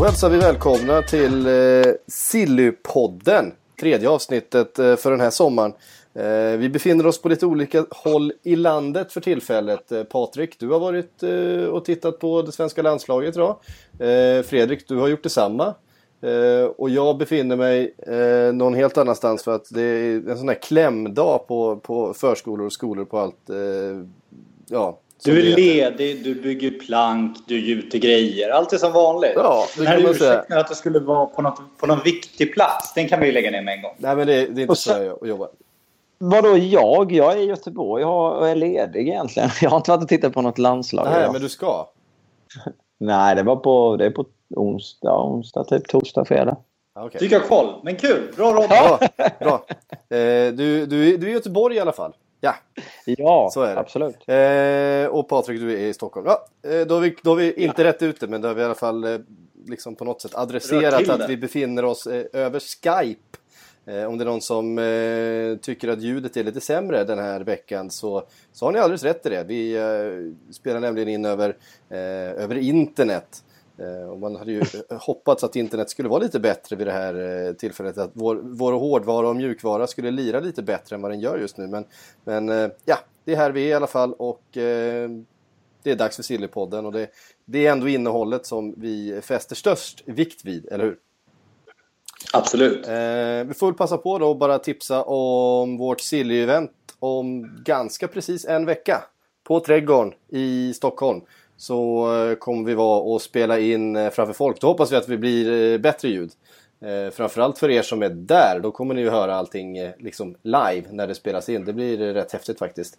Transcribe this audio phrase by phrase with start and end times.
[0.00, 3.52] Då hälsar vi välkomna till eh, Sillypodden.
[3.80, 5.72] Tredje avsnittet eh, för den här sommaren.
[6.14, 9.92] Eh, vi befinner oss på lite olika håll i landet för tillfället.
[9.92, 13.56] Eh, Patrik, du har varit eh, och tittat på det svenska landslaget idag.
[13.98, 15.74] Eh, Fredrik, du har gjort detsamma.
[16.20, 20.48] Eh, och jag befinner mig eh, någon helt annanstans för att det är en sån
[20.48, 23.50] här klämdag på, på förskolor och skolor på allt.
[23.50, 24.04] Eh,
[24.68, 28.50] ja, du är ledig, du bygger plank, du gjuter grejer.
[28.50, 29.32] Allt är som vanligt.
[29.36, 30.32] Ja, det Den här kan man säga.
[30.32, 33.32] ursäkten att det skulle vara på, något, på någon viktig plats, den kan vi ju
[33.32, 33.94] lägga ner med en gång.
[33.98, 35.48] Nej men det, det är inte Och så sen- jag jobbar.
[36.18, 37.12] Vadå jag?
[37.12, 39.48] Jag är i Göteborg och är ledig egentligen.
[39.62, 41.32] Jag har inte varit och tittat på något landslag Nej idag.
[41.32, 41.88] men du ska.
[43.00, 44.24] Nej, det var på, det är på
[44.56, 46.56] onsdag, onsdag, typ torsdag, fredag.
[46.94, 47.20] Ja, okej.
[47.20, 48.32] Tycker jag koll, men kul!
[48.36, 48.68] Bra Robin!
[48.68, 48.98] Bra,
[49.40, 49.64] bra.
[50.18, 52.12] Eh, du, du, är- du är i Göteborg i alla fall.
[52.40, 52.54] Ja,
[53.04, 53.80] Ja, så är det.
[53.80, 54.16] absolut.
[54.28, 56.26] Eh, och Patrik, du är i Stockholm.
[56.26, 58.62] Ja, eh, då, har vi, då har vi inte rätt ute, men då har vi
[58.62, 59.18] i alla fall eh,
[59.66, 61.26] liksom på något sätt adresserat att det.
[61.28, 63.20] vi befinner oss eh, över Skype.
[63.86, 67.40] Eh, om det är någon som eh, tycker att ljudet är lite sämre den här
[67.40, 69.44] veckan så, så har ni alldeles rätt i det.
[69.44, 71.56] Vi eh, spelar nämligen in över,
[71.90, 71.98] eh,
[72.44, 73.42] över internet.
[73.80, 77.46] Eh, och man hade ju hoppats att internet skulle vara lite bättre vid det här
[77.48, 77.98] eh, tillfället.
[77.98, 81.56] Att vår, vår hårdvara och mjukvara skulle lira lite bättre än vad den gör just
[81.56, 81.66] nu.
[81.66, 81.84] Men,
[82.24, 85.10] men eh, ja, det är här vi är i alla fall och eh,
[85.82, 86.86] det är dags för Sillypodden.
[86.86, 87.10] Och det,
[87.44, 90.96] det är ändå innehållet som vi fäster störst vikt vid, eller hur?
[92.32, 92.86] Absolut.
[92.86, 98.08] Eh, vi får väl passa på då och bara tipsa om vårt Silly-event om ganska
[98.08, 99.04] precis en vecka.
[99.44, 101.20] På Trädgården i Stockholm.
[101.60, 104.60] Så eh, kommer vi vara och spela in eh, framför folk.
[104.60, 106.30] Då hoppas vi att vi blir eh, bättre ljud.
[107.12, 108.60] Framförallt för er som är där.
[108.62, 111.64] Då kommer ni ju höra allting liksom live när det spelas in.
[111.64, 112.98] Det blir rätt häftigt faktiskt.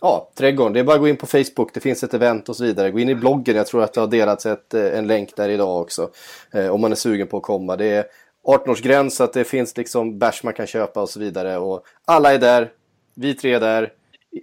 [0.00, 0.72] Ja, Trädgården.
[0.72, 1.74] Det är bara att gå in på Facebook.
[1.74, 2.90] Det finns ett event och så vidare.
[2.90, 3.56] Gå in i bloggen.
[3.56, 6.10] Jag tror att det har delats ett, en länk där idag också.
[6.70, 7.76] Om man är sugen på att komma.
[7.76, 8.04] Det är
[8.44, 11.58] 18-årsgräns så att det finns liksom bärs man kan köpa och så vidare.
[11.58, 12.72] Och alla är där.
[13.14, 13.92] Vi tre är där.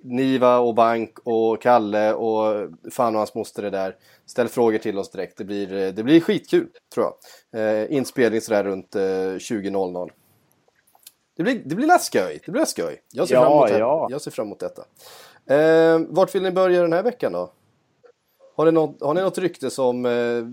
[0.04, 3.96] Niva och Bank och Kalle och fan och hans moster är där.
[4.26, 5.38] Ställ frågor till oss direkt.
[5.38, 7.06] Det blir, eh, det blir skitkul tror
[7.52, 7.62] jag.
[7.62, 10.12] Eh, inspelning sådär runt eh, 20.00.
[11.38, 11.88] Det blir, det blir.
[12.46, 13.02] Det blir skoj.
[13.12, 14.08] Jag ser, Ja, fram emot ja.
[14.10, 14.82] jag ser fram emot detta.
[15.46, 17.52] Eh, vart vill ni börja den här veckan då?
[18.56, 20.44] Har ni något, har ni något rykte som, eh,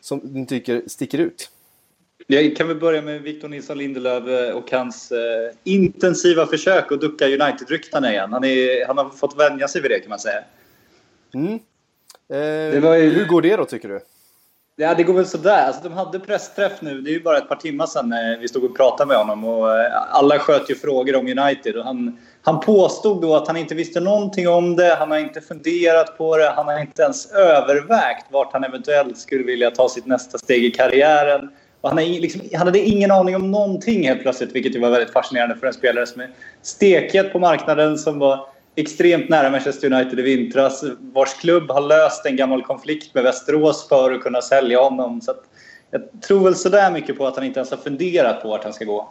[0.00, 1.50] som ni tycker sticker ut?
[2.26, 5.18] Jag kan väl börja med Victor Nilsson Lindelöf eh, och hans eh,
[5.64, 8.32] intensiva försök att ducka United-ryktena igen.
[8.32, 10.38] Han, är, han har fått vänja sig vid det kan man säga.
[12.32, 14.00] Eh, var ju- Hur går det då tycker du?
[14.76, 15.66] Ja, det går väl sådär.
[15.66, 17.00] Alltså, de hade pressträff nu.
[17.00, 19.44] Det är ju bara ett par timmar sedan eh, vi stod och pratade med honom.
[19.44, 21.76] Och, eh, alla sköt ju frågor om United.
[21.76, 24.94] Och han, han påstod då att han inte visste någonting om det.
[24.98, 26.50] Han har inte funderat på det.
[26.56, 30.70] Han har inte ens övervägt vart han eventuellt skulle vilja ta sitt nästa steg i
[30.70, 31.50] karriären.
[31.80, 34.90] Och han, är liksom, han hade ingen aning om någonting helt plötsligt, vilket ju var
[34.90, 36.30] väldigt fascinerande för en spelare som är
[36.62, 42.26] stekhet på marknaden, som var extremt nära Manchester United i vintras, vars klubb har löst
[42.26, 45.20] en gammal konflikt med Västerås för att kunna sälja honom.
[45.20, 45.44] Så att
[45.90, 48.72] jag tror väl sådär mycket på att han inte ens har funderat på vart han
[48.72, 49.08] ska gå.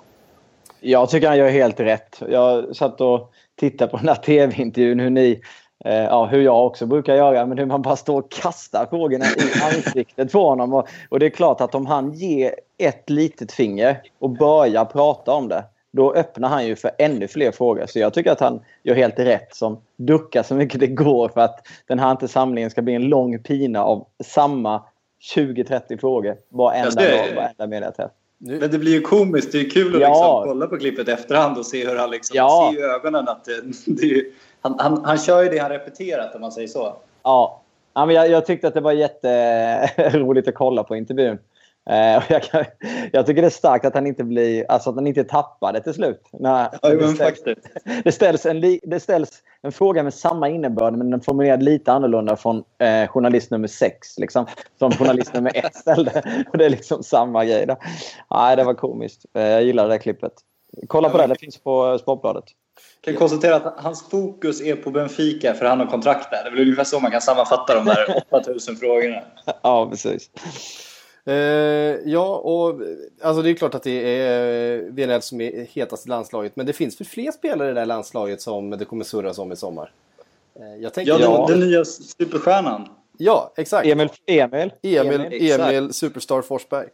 [0.79, 2.21] Jag tycker han gör helt rätt.
[2.29, 5.41] Jag satt och tittade på den här tv-intervjun hur ni,
[5.85, 9.61] ja hur jag också brukar göra, men hur man bara står och kastar frågorna i
[9.75, 10.73] ansiktet på honom.
[10.73, 15.31] Och, och det är klart att om han ger ett litet finger och börjar prata
[15.31, 17.85] om det, då öppnar han ju för ännu fler frågor.
[17.87, 21.41] Så jag tycker att han gör helt rätt som duckar så mycket det går för
[21.41, 24.83] att den här inte samlingen ska bli en lång pina av samma
[25.35, 28.11] 20-30 frågor varenda dag, varenda mediaträff.
[28.37, 29.51] Men det blir ju komiskt.
[29.51, 30.07] Det är kul att Ja.
[30.09, 32.37] liksom kolla på klippet efterhand och se hur han liksom...
[32.37, 32.71] Ja.
[32.73, 34.23] Ser i ögonen att det, det är
[34.61, 36.95] han, han, han kör ju det han repeterat om man säger så.
[37.23, 37.61] Ja.
[37.93, 41.37] ja men jag, jag tyckte att det var jätteroligt att kolla på intervjun.
[41.89, 42.65] Eh, jag, kan,
[43.11, 45.81] jag tycker det är starkt att han inte blir, alltså att han inte tappar det
[45.81, 46.21] till slut.
[46.31, 47.67] När, Ja, det, ställs, faktiskt.
[48.03, 52.35] det, ställs en, det ställs en fråga med samma innebörd men den formulerad lite annorlunda
[52.35, 54.17] från eh, journalist nummer sex.
[54.17, 54.45] Liksom,
[54.79, 56.23] som journalist nummer ett ställde.
[56.51, 57.65] Och det är liksom samma grej.
[57.65, 57.77] Där.
[58.31, 59.25] Nej, det var komiskt.
[59.33, 60.33] Eh, jag gillar det klippet.
[60.87, 62.43] Kolla på det, det finns på Sportbladet.
[63.01, 66.43] kan konstatera att hans fokus är på Benfica för han har kontrakt där.
[66.43, 69.21] Det är väl ungefär så man kan sammanfatta de där 8000 frågorna.
[69.63, 70.29] Ja, precis.
[71.25, 71.33] Eh,
[72.05, 72.81] ja, och
[73.21, 76.55] alltså det är klart att det är eh, VNL som är hetast i landslaget.
[76.55, 79.51] Men det finns väl fler spelare i det här landslaget som det kommer surras om
[79.51, 79.91] i sommar?
[80.59, 81.45] Eh, jag tänkte, Ja, den, Ja.
[81.49, 82.89] den nya superstjärnan.
[83.17, 83.87] ja, exakt.
[83.87, 84.71] Emil, Emil.
[84.81, 85.71] Emil, Exakt.
[85.73, 86.87] Emil Superstar Forsberg.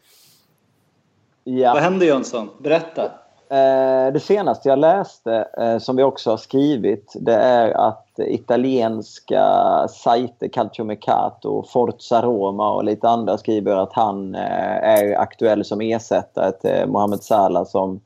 [1.44, 1.74] Ja.
[1.74, 2.50] Vad händer Jönsson?
[2.60, 3.12] Berätta.
[3.50, 9.44] Eh, det senaste jag läste, eh, som vi också har skrivit, det är att italienska
[9.88, 16.52] sajter, Calciomercato, Forza Roma och lite andra skriver att han eh, är aktuell som ersättare
[16.52, 18.02] till Mohamed Salah som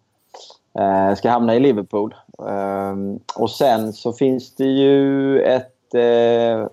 [1.18, 2.16] ska hamna i Liverpool.
[2.50, 5.76] Ehm, och sen så finns det ju ett...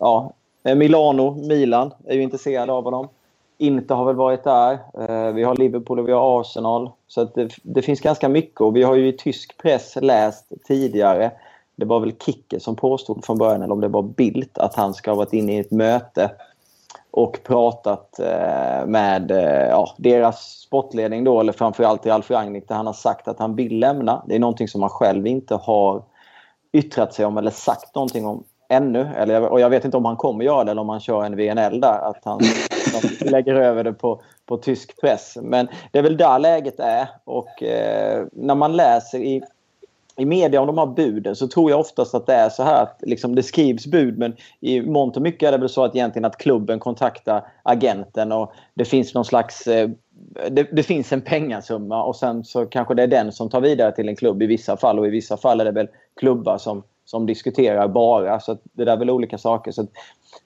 [0.01, 0.33] Ja,
[0.77, 3.09] Milano, Milan är ju intresserade av honom.
[3.59, 4.73] Inte har väl varit där.
[4.73, 6.91] Eh, vi har Liverpool och vi har Arsenal.
[7.07, 8.61] Så att det, det finns ganska mycket.
[8.61, 11.31] Och vi har ju i tysk press läst tidigare.
[11.77, 14.95] Det var väl Kicke som påstod från början, eller om det var Bildt, att han
[14.95, 16.31] ska ha varit inne i ett möte
[17.11, 22.87] och pratat eh, med eh, ja, deras sportledning då, eller framförallt Ralf Rangnick, där han
[22.87, 24.23] har sagt att han vill lämna.
[24.27, 26.03] Det är någonting som han själv inte har
[26.73, 29.09] yttrat sig om eller sagt någonting om ännu.
[29.17, 31.37] Eller, och jag vet inte om han kommer göra det eller om han kör en
[31.37, 32.11] VNL där.
[32.11, 32.41] Att han,
[33.21, 35.39] lägger över det på, på tysk press.
[35.43, 37.09] Men det är väl där läget är.
[37.25, 39.43] Och eh, när man läser i,
[40.17, 42.83] i media om de här buden så tror jag oftast att det är så här
[42.83, 45.97] att liksom, det skrivs bud men i mångt och mycket är det väl så att
[45.97, 49.91] egentligen att klubben kontaktar agenten och det finns någon slags eh,
[50.51, 53.93] det, det finns en pengasumma och sen så kanske det är den som tar vidare
[53.93, 55.89] till en klubb i vissa fall och i vissa fall är det väl
[56.21, 58.41] klubbar som, som diskuterar bara.
[58.41, 59.73] Så det där är väl olika saker.
[59.73, 59.89] Så att,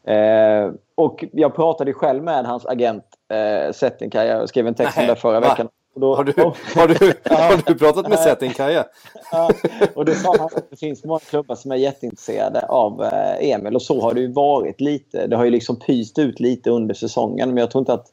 [0.05, 4.27] eh, och jag pratade själv med hans agent eh, Settinka.
[4.27, 5.49] Jag skrev en text om det förra va?
[5.49, 5.69] veckan.
[5.95, 6.33] Då, Har du,
[6.75, 8.85] har du, har du pratat med Setin Kaja?
[9.33, 9.51] Ja,
[9.95, 13.75] och då sa han att det finns många klubbar som är jätteintresserade av eh, Emil.
[13.75, 15.27] Och så har det ju varit lite.
[15.27, 17.49] Det har ju liksom pyst ut lite under säsongen.
[17.49, 18.07] Men jag tror inte att...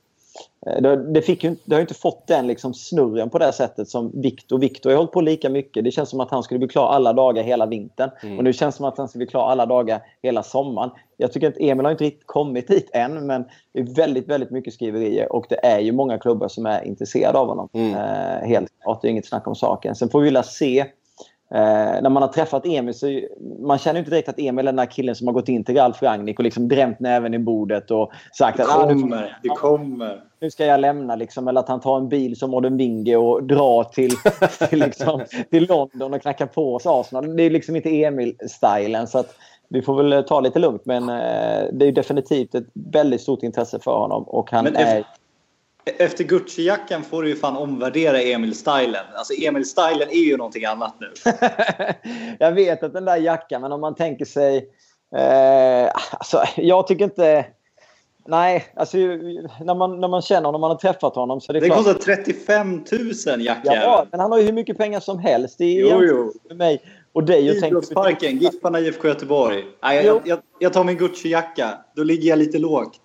[0.66, 3.90] eh, Det, fick ju, det har ju inte fått den liksom snurren på det sättet
[3.90, 4.60] som Viktor.
[4.60, 5.84] Viktor har hållit på lika mycket.
[5.84, 8.10] Det känns som att han skulle bli klar alla dagar hela vintern.
[8.38, 10.90] Och nu känns det som att han ska bli klar alla dagar hela sommaren.
[11.18, 13.28] Jag tycker att Emil har inte riktigt kommit dit än.
[13.28, 15.34] Men det är väldigt, väldigt mycket skriverier.
[15.34, 17.70] Och det är ju många klubbar som är intresserade av honom.
[17.74, 19.02] Eh, helt klart.
[19.02, 19.96] Det är inget snack om saken.
[19.96, 20.86] Sen får vi vilja se
[21.50, 23.22] Eh, när man har träffat Emil så
[23.60, 25.76] man känner inte direkt att Emil är den där killen som har gått in till
[25.76, 29.38] Ralf Rangnick och liksom drämt näven i bordet och sagt Det att ah, nu, kommer.
[29.44, 30.24] Det kommer.
[30.40, 31.16] nu ska jag lämna.
[31.16, 34.12] Liksom, eller att han tar en bil som Odden Winge och drar till,
[34.70, 37.36] till, liksom, till London och knackar på hos Arsenal.
[37.36, 39.08] Det är liksom inte Emil-stilen.
[39.08, 39.36] Så att
[39.70, 40.86] vi får väl ta lite lugnt.
[40.86, 44.24] Men eh, det är definitivt ett väldigt stort intresse för honom.
[44.24, 45.04] Och han Men är...
[45.98, 49.06] efter, Gucci-jackan får du ju fan omvärdera Emil-stylen.
[49.16, 51.14] Alltså Emil-stylen är ju någonting annat nu.
[52.40, 54.70] jag vet att den där jackan, men om man tänker sig...
[55.16, 57.46] Eh, alltså, jag tycker inte...
[58.30, 61.62] Nej, alltså när man, när man känner honom, när man har träffat honom så det
[61.62, 61.78] klart...
[61.78, 62.84] kostar 35
[63.28, 63.74] 000 jackan.
[63.76, 65.58] Ja, men han har ju hur mycket pengar som helst.
[65.58, 66.34] Det är Jo, jo.
[66.48, 66.82] med mig
[67.14, 67.58] och dig.
[67.58, 69.64] Idrottsparken, Giffarna IFK Göteborg.
[69.84, 71.78] Nej, jag, jag, jag tar min Gucci-jacka.
[71.96, 73.00] Då ligger jag lite lågt.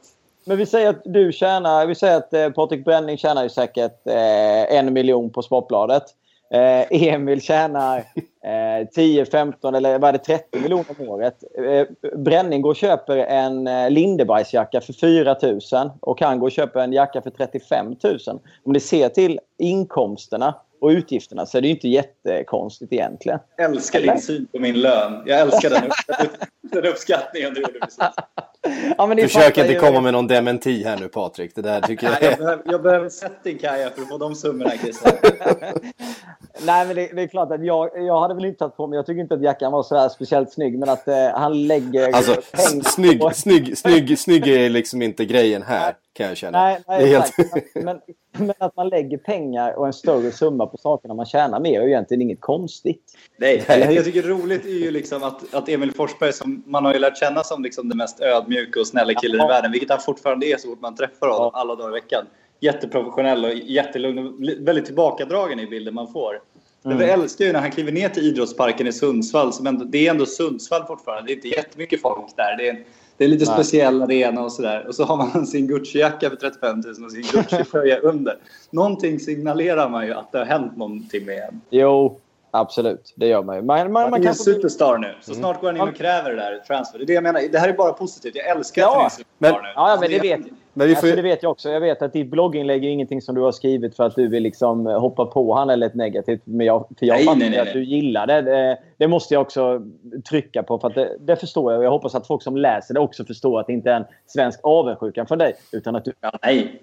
[0.45, 1.87] Men vi säger att du tjänar...
[1.87, 6.05] Vi säger att eh, Patrik Bränning tjänar ju säkert eh, en miljon på Sportbladet.
[6.53, 7.99] Eh, Emil tjänar
[8.45, 11.45] eh, 10, 15 eller vad är det, 30 miljoner om året.
[11.59, 11.87] Eh,
[12.19, 16.81] Bränning går och köper en eh, Lindebergsjacka för 4 000 och han går och köper
[16.81, 18.19] en jacka för 35 000.
[18.65, 23.39] Om ni ser till inkomsterna och utgifterna så är det ju inte jättekonstigt egentligen.
[23.57, 25.23] Jag älskar din syn på min lön.
[25.27, 25.91] Jag älskar den,
[26.73, 27.99] den uppskattningen du gjorde precis.
[28.99, 31.55] Ja, men Försök inte ju- komma med någon dementi här nu Patrik.
[31.55, 34.35] Det där tycker Nej, jag jag, behöver, jag behöver setting Kaja för att få de
[34.35, 35.13] summorna Christer.
[36.61, 38.97] Nej, men det, det är klart att jag, jag hade väl inte tagit på mig...
[38.97, 42.13] Jag tycker inte att jackan var så här speciellt snygg, men att eh, han lägger
[42.13, 42.37] Alltså,
[42.85, 46.63] snygg, på- snygg, snygg, snygg är liksom inte grejen här, kan jag känna.
[46.63, 47.33] Nej, nej det är helt...
[47.75, 48.01] Men,
[48.47, 51.85] men att man lägger pengar och en större summa på sakerna man tjänar mer är
[51.85, 53.13] ju egentligen inget konstigt.
[53.37, 53.95] Nej, Nej.
[53.95, 57.19] jag tycker roligt är ju liksom att, att Emil Forsberg, som man har ju lärt
[57.19, 59.49] känna som liksom den mest ödmjuka och snälla killen i Ja.
[59.49, 62.27] världen, vilket han fortfarande är så fort man träffar honom alla dagar i veckan.
[62.63, 64.33] Jätteprofessionell och jättelugn och
[64.67, 66.41] väldigt tillbakadragen i bilden man får.
[66.83, 67.09] Men Mm.
[67.09, 69.53] jag älskar ju när han kliver ner till idrottsparken i Sundsvall.
[69.53, 71.27] Som ändå, det är ändå Sundsvall fortfarande.
[71.27, 72.57] Det är inte jättemycket folk där.
[72.57, 72.85] Det är,
[73.17, 73.55] det är lite Nej.
[73.55, 74.87] speciell arena och sådär.
[74.89, 78.37] Och så har man sin Gucci-jacka för 35 000 och sin Gucci-tröja under.
[78.71, 81.61] Någonting signalerar man ju att det har hänt någonting med en.
[81.71, 82.19] Jo,
[82.55, 83.63] Absolut, det gör man ju.
[83.63, 85.15] Man, man, man är kanske- superstar nu.
[85.21, 86.99] Så snart går han in och kräver det där transfer.
[86.99, 87.41] Det är det jag menar.
[87.53, 88.35] Det här är bara positivt.
[88.37, 89.69] Jag älskar att han är Ja, superstar men- nu.
[89.75, 90.41] Ja, ja, men det vet
[90.75, 91.71] Men vi får alltså, det vet jag också.
[91.71, 94.43] Jag vet att ditt blogginlägg är ingenting som du har skrivit för att du vill
[94.43, 96.41] liksom hoppa på han eller ett negativt.
[96.45, 98.43] Men jag, för jag Nej, fattar nej, nej, att du gillar det.
[98.43, 98.79] det.
[98.97, 99.83] Det måste jag också
[100.29, 100.79] trycka på.
[100.79, 101.85] För att det, det förstår jag.
[101.85, 104.61] Jag hoppas att folk som läser det också förstår att det inte är en svensk
[104.63, 105.55] avundsjukan från dig.
[105.73, 106.33] Utan att du Ja,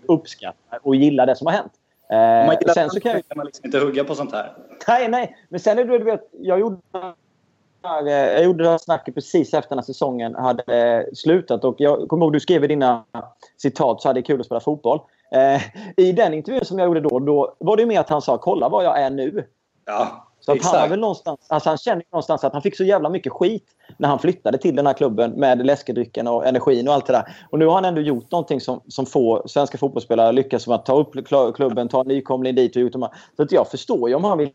[0.05, 1.71] uppskattar och gillar det som har hänt.
[2.09, 4.51] Om man Eh, gillar sen så kan jag, man liksom inte hugga på sånt här.
[4.87, 5.35] Nej, nej.
[5.49, 7.11] Men sen är det, du vet, jag gjorde, eh,
[7.83, 11.63] jag gjorde det här snacket precis efter när säsongen hade eh, slutat.
[11.63, 13.03] Och jag kommer ihåg du skrev i dina
[13.57, 14.99] citat så hade det kul att spela fotboll.
[15.31, 15.61] Eh,
[15.97, 18.69] I den intervjun som jag gjorde då, då var det mer att han sa kolla
[18.69, 19.45] var jag är nu.
[19.85, 20.91] Ja, Så att han, exakt.
[20.91, 23.65] väl någonstans, alltså han känner ju någonstans att han fick så jävla mycket skit
[23.97, 27.35] när han flyttade till den här klubben med läskedrycken och energin och allt det där.
[27.49, 30.85] Och nu har han ändå gjort någonting som, som få svenska fotbollsspelare lyckas med att
[30.85, 33.09] ta upp kl- klubben, ta en nykomling dit och här.
[33.35, 34.51] Så att jag förstår ju om han vill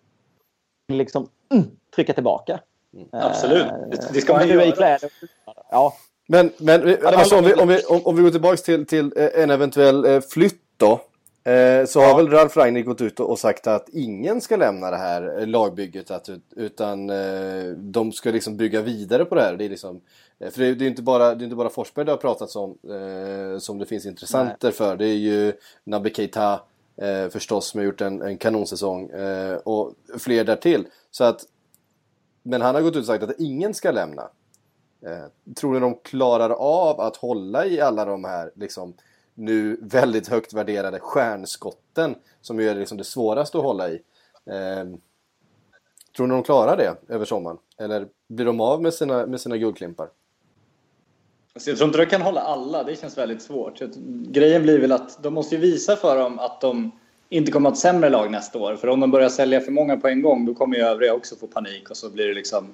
[0.92, 1.64] liksom mm,
[1.94, 2.60] trycka tillbaka.
[3.12, 3.66] Absolut.
[3.90, 4.72] Det, det ska Eh, man i göra.
[4.72, 5.10] kläder.
[5.70, 5.94] Ja,
[6.26, 9.50] Men, men alltså, om, vi, om, vi, om, vi går tillbaka till, till eh, en
[9.50, 11.00] eventuell eh, flytt då.
[11.50, 14.96] Eh, så har väl Ralf Rangnick gått ut och sagt att ingen ska lämna det
[14.96, 16.10] här eh, lagbygget.
[16.10, 19.56] Att, utan eh, de ska liksom bygga vidare på det här.
[19.56, 20.00] Det är liksom,
[20.40, 22.16] eh, för det är, det är inte bara, det är inte bara Forsberg det har
[22.16, 24.96] pratats om eh, som det finns intressenter för.
[24.96, 25.52] Det är ju
[25.84, 26.60] Naby Keita
[27.02, 29.10] eh, förstås som har gjort en, en kanonsäsong.
[29.10, 30.86] Eh, och fler därtill.
[31.10, 31.44] Så att,
[32.46, 34.22] men han har gått ut och sagt att ingen ska lämna.
[35.06, 38.94] Eh, tror ni de klarar av att hålla i alla de här liksom,
[39.34, 44.02] nu väldigt högt värderade stjärnskotten som ju är liksom det svåraste att hålla i?
[44.46, 44.84] Eh,
[46.16, 47.58] tror ni de klarar det över sommaren?
[47.78, 50.08] Eller blir de av med sina, med sina guldklimpar?
[51.54, 52.82] Alltså jag tror inte de kan hålla alla.
[52.82, 53.80] Det känns väldigt svårt.
[54.28, 56.90] Grejen blir väl att de måste ju visa för dem att de
[57.28, 58.76] inte kommer att ha ett sämre lag nästa år.
[58.76, 61.36] För om de börjar sälja för många på en gång då kommer ju övriga också
[61.36, 62.68] få panik och så blir det liksom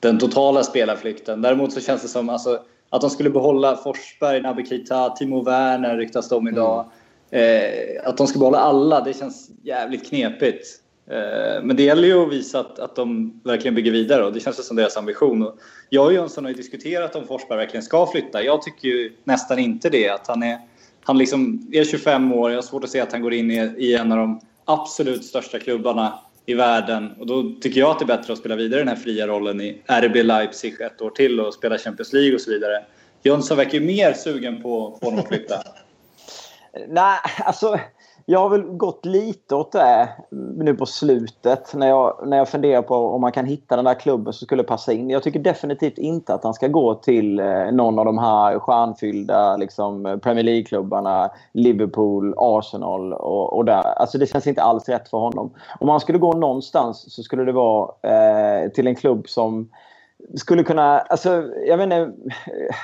[0.00, 1.42] den totala spelarflykten.
[1.42, 5.96] Däremot så känns det som alltså, att de skulle behålla Forsberg, Naby Keita, Timo Werner
[5.96, 6.90] ryktas de idag.
[7.30, 10.66] Eh, att de ska behålla alla, det känns jävligt knepigt.
[11.10, 14.40] Eh, men det gäller ju att visa att, att de verkligen bygger vidare och det
[14.40, 15.46] känns som deras ambition.
[15.46, 18.42] Och jag och Jönsson har ju diskuterat om Forsberg verkligen ska flytta.
[18.42, 20.08] Jag tycker ju nästan inte det.
[20.08, 20.58] Att han är,
[21.04, 23.74] han liksom är 25 år, jag har svårt att se att han går in i,
[23.78, 27.12] i en av de absolut största klubbarna i världen.
[27.18, 29.60] Och då tycker jag att det är bättre att spela vidare den här fria rollen
[29.60, 32.84] i RB Leipzig ett år till och spela Champions League och så vidare.
[33.22, 35.54] Jönsson verkar ju mer sugen på, på honom att flytta.
[36.88, 37.80] Nej, alltså
[38.26, 40.08] jag har väl gått lite åt det
[40.56, 43.94] nu på slutet när jag, när jag funderar på om man kan hitta den där
[43.94, 45.10] klubben som skulle passa in.
[45.10, 49.56] Jag tycker definitivt inte att han ska gå till eh, någon av de här stjärnfyllda
[49.56, 51.30] liksom, Premier League-klubbarna.
[51.52, 53.98] Liverpool, Arsenal och, och där.
[53.98, 55.50] Alltså det känns inte alls rätt för honom.
[55.80, 59.68] Om han skulle gå någonstans så skulle det vara eh, till en klubb som
[60.34, 62.12] skulle kunna, alltså jag vet inte,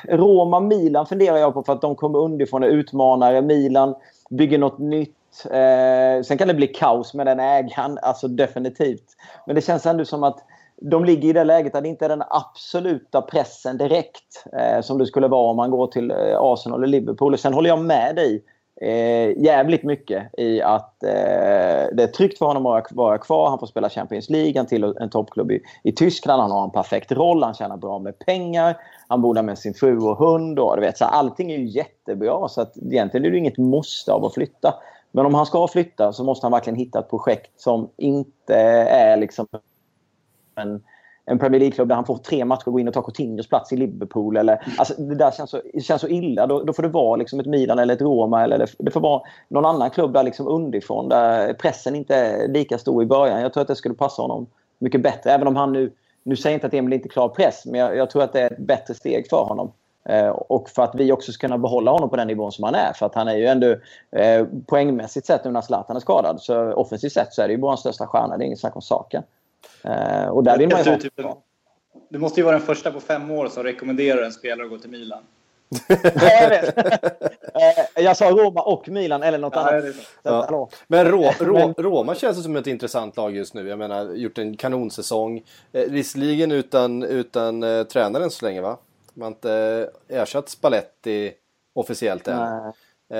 [0.09, 3.43] Roma, Milan funderar jag på för att de kommer underifrån och utmanare.
[3.43, 3.95] Milan
[4.31, 5.15] bygger något nytt.
[5.45, 9.17] Eh, sen kan det bli kaos med den ägaren, alltså definitivt.
[9.47, 10.39] Men det känns ändå som att
[10.81, 14.99] de ligger i det läget att det inte är den absoluta pressen direkt eh, som
[14.99, 17.33] det skulle vara om man går till eh, Arsenal eller Liverpool.
[17.33, 18.45] Och sen håller jag med dig
[18.81, 21.11] eh, jävligt mycket i att eh,
[21.93, 23.51] det är tryggt för honom att vara kvar.
[23.51, 26.43] Han får spela Champions League, han till en toppklubb i, i Tyskland.
[26.43, 28.77] Han har en perfekt roll, han tjänar bra med pengar.
[29.09, 30.59] Han bor där med sin fru och hund.
[30.59, 32.49] Och, du vet, så allting är ju jättebra.
[32.49, 34.75] Så att, egentligen är det inget måste av att flytta.
[35.13, 38.55] Men om han ska flytta så måste han verkligen hitta ett projekt som inte
[38.91, 39.47] är liksom
[40.55, 40.83] en,
[41.29, 43.73] en Premier League-klubb där han får tre matcher och gå in och ta Coutinhos plats
[43.73, 44.37] i Liverpool.
[44.37, 46.47] Eller, alltså, det där känns så, känns så illa.
[46.47, 48.45] Då, då får det vara liksom ett Milan eller ett Roma.
[48.45, 51.09] Eller det, det får vara någon annan klubb där liksom underifrån.
[51.09, 53.41] Där pressen inte är lika stor i början.
[53.41, 54.47] Jag tror att det skulle passa honom
[54.79, 55.31] mycket bättre.
[55.31, 55.93] Även om han nu...
[56.23, 58.41] Nu säger jag inte att Emil inte klarar press, men jag, jag tror att det
[58.41, 59.73] är ett bättre steg för honom.
[60.09, 62.75] Eh, och för att vi också ska kunna behålla honom på den nivån som han
[62.75, 62.93] är.
[62.93, 63.77] För att han är ju ändå
[64.11, 66.41] eh, poängmässigt sett nu när Zlatan är skadad.
[66.41, 68.37] Så offensivt sett så är det ju vår största stjärna.
[68.37, 69.23] Det är inget snack om saken.
[69.85, 70.99] Eh, och där vill man ju ha...
[70.99, 71.15] typ,
[72.09, 74.79] du måste ju vara den första på fem år som rekommenderar en spelare att gå
[74.79, 75.23] till Milan.
[76.15, 76.79] Jag vet.
[77.97, 79.85] Eh, jag sa Roma och Milan eller något Ja, annat.
[80.23, 80.69] Ja.
[80.87, 83.69] Men Rå, Rå, Men- Roma känns som ett intressant lag just nu.
[83.69, 85.43] Jag menar, gjort en kanonsäsong.
[85.73, 88.79] Eh, visserligen utan, utan eh, tränaren så länge va?
[89.15, 91.33] Man har inte ersatt Spalletti
[91.75, 92.37] officiellt än.
[92.39, 92.73] Nej.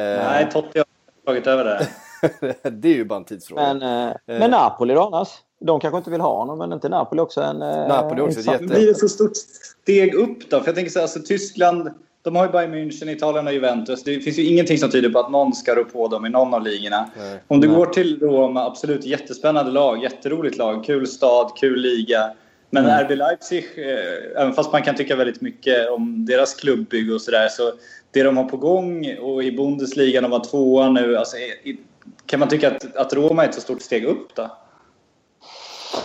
[0.03, 0.87] Eh, Nej, Totti har
[1.27, 1.87] tagit över det.
[2.73, 3.75] det är ju bara en tidsfråga.
[3.75, 5.29] Men, eh, men Napoli då annars?
[5.61, 7.63] De kanske inte vill ha honom, men inte Napoli också en...
[7.63, 10.61] eh, Napoli också ett jätte- blir det så stort steg upp då?
[10.61, 11.91] För jag tänker så här, alltså, Tyskland,
[12.23, 14.03] de har ju Bayern München, Italien och Juventus.
[14.05, 16.55] Det finns ju ingenting som tyder på att någon ska rå på dem i någon
[16.55, 17.11] av ligorna.
[17.19, 17.39] Nej.
[17.49, 22.31] Om du går till Roma, absolut jättespännande lag, jätteroligt lag, kul stad, kul liga.
[22.71, 23.05] Men Mm.
[23.05, 27.49] RB Leipzig, eh, även fast man kan tycka väldigt mycket om deras klubbbygge och sådär,
[27.49, 27.73] så
[28.11, 31.81] det de har på gång och i Bundesliga, de var tvåa nu, alltså, i-
[32.29, 34.51] kan man tycka att, att Roma är ett så stort steg upp då?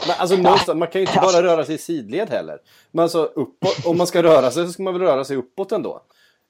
[0.07, 2.59] Men alltså, någonstans, man kan ju inte bara röra sig i sidled heller.
[2.91, 5.71] Men alltså, uppåt, om man ska röra sig så ska man väl röra sig uppåt
[5.71, 6.01] ändå.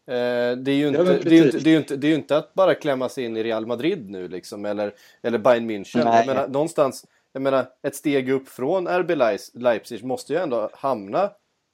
[0.07, 1.63] Eh, det, är ju inte, Ja, men det, är ju inte, precis.
[1.63, 3.65] det, är ju inte, det är ju inte att bara klämma sig in i Real
[3.65, 6.03] Madrid nu liksom, eller, eller Bayern München.
[6.03, 6.17] Nej.
[6.17, 9.11] Jag menar, någonstans, jag menar, ett steg upp från RB
[9.53, 11.29] Leipzig måste ju ändå hamna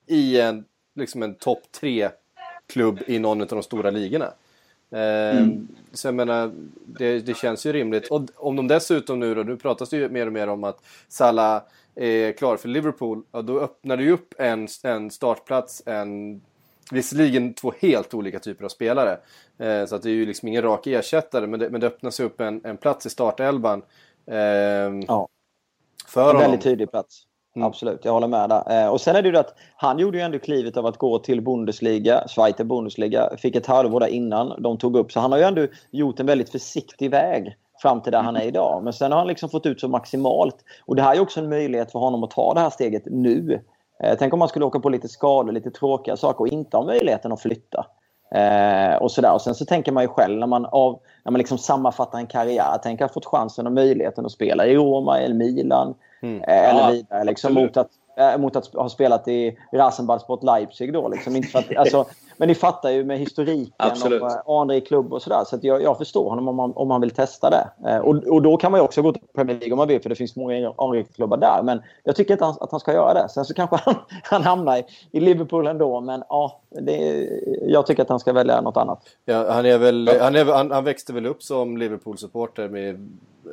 [0.08, 0.66] i en,
[0.96, 4.34] liksom en topp tre-klubb i någon av de stora ligorna.
[4.92, 5.48] Eh,
[5.92, 6.52] Så jag menar,
[6.86, 8.08] det, det känns ju rimligt.
[8.08, 10.84] Och om de dessutom nu då, nu pratas det ju mer och mer om att
[11.08, 11.62] Salah
[11.96, 13.24] är klar för Liverpool.
[13.32, 16.42] Ja, då öppnar det ju upp en, en startplats, en,
[16.92, 19.18] visserligen två helt olika typer av spelare.
[19.58, 22.20] Eh, så att det är ju liksom ingen rak ersättare, men det, men det öppnas
[22.20, 23.82] upp en, en plats i startelvan.
[24.26, 24.36] Eh,
[25.08, 25.28] Ja.
[26.16, 26.42] En honom.
[26.42, 27.26] väldigt tydlig plats.
[27.60, 27.68] Mm.
[27.68, 28.84] Absolut, jag håller med där.
[28.84, 31.20] Eh, och sen är det ju att han gjorde ju ändå klivet av att gå
[31.20, 35.12] till Bundesliga, Schweizer Bundesliga, fick ett halvår där innan de tog upp.
[35.12, 38.44] Så han har ju ändå gjort en väldigt försiktig väg fram till där han är
[38.44, 38.84] idag.
[38.84, 40.56] Men sen har han liksom fått ut så maximalt.
[40.86, 43.04] Och det här är ju också en möjlighet för honom att ta det här steget
[43.06, 43.62] nu.
[44.04, 46.86] Eh, tänk om man skulle åka på lite skador, lite tråkiga saker och inte ha
[46.86, 47.86] möjligheten att flytta.
[48.32, 49.34] Eh, och, sådär.
[49.34, 52.28] och sen så tänker man ju själv när man, av, när man liksom sammanfattar en
[52.28, 52.80] karriär.
[52.84, 55.96] Tänk att ha fått chansen och möjligheten att spela i Roma eller Milan.
[56.22, 56.44] Mm.
[56.44, 57.24] Eh, eller Ja, vidare.
[57.24, 57.76] Liksom, absolut.
[57.76, 60.94] mot, att, eh, mot att ha spelat i Rasenballsport Leipzig.
[60.94, 61.36] Då, liksom.
[61.36, 62.06] Inte för att, alltså,
[62.38, 64.22] men ni fattar ju med historiken Absolut.
[64.22, 65.44] och eh, anrik klubb och sådär.
[65.46, 67.90] Så att jag, jag förstår honom om man, om man vill testa det.
[67.90, 70.02] Eh, och, och då kan man ju också gå till Premier League om man vill
[70.02, 71.64] för det finns många anrika klubbar där.
[71.64, 73.30] Men jag tycker inte att han ska göra det.
[73.30, 76.02] Sen så kanske han, han hamnar i, i Liverpool ändå.
[76.02, 77.30] Men ja, det,
[77.62, 79.02] jag tycker att han ska välja något annat.
[79.26, 83.10] Ja, han, är väl, han, är, han, han växte väl upp som Liverpool-supporter med,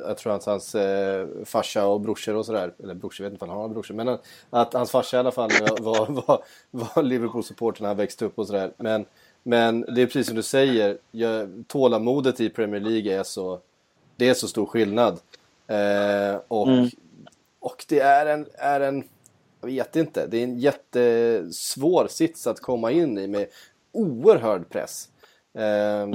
[0.07, 3.45] jag tror att hans eh, farsa och brorsor och sådär, eller brorsor, jag vet inte
[3.45, 4.17] om han har brorsor, men
[4.49, 5.49] att, hans farsa i alla fall
[5.79, 8.71] var, var, var Liverpool-supporter när han växte upp och sådär.
[8.77, 9.05] Men,
[9.43, 13.59] men det är precis som du säger, jag, tålamodet i Premier League är så,
[14.15, 15.19] det är så stor skillnad.
[15.67, 16.67] Eh, och,
[17.59, 19.03] och det är en, är en,
[19.61, 23.47] jag vet inte, det är en jättesvår sits att komma in i med
[23.91, 25.09] oerhörd press.
[25.53, 26.07] Eh,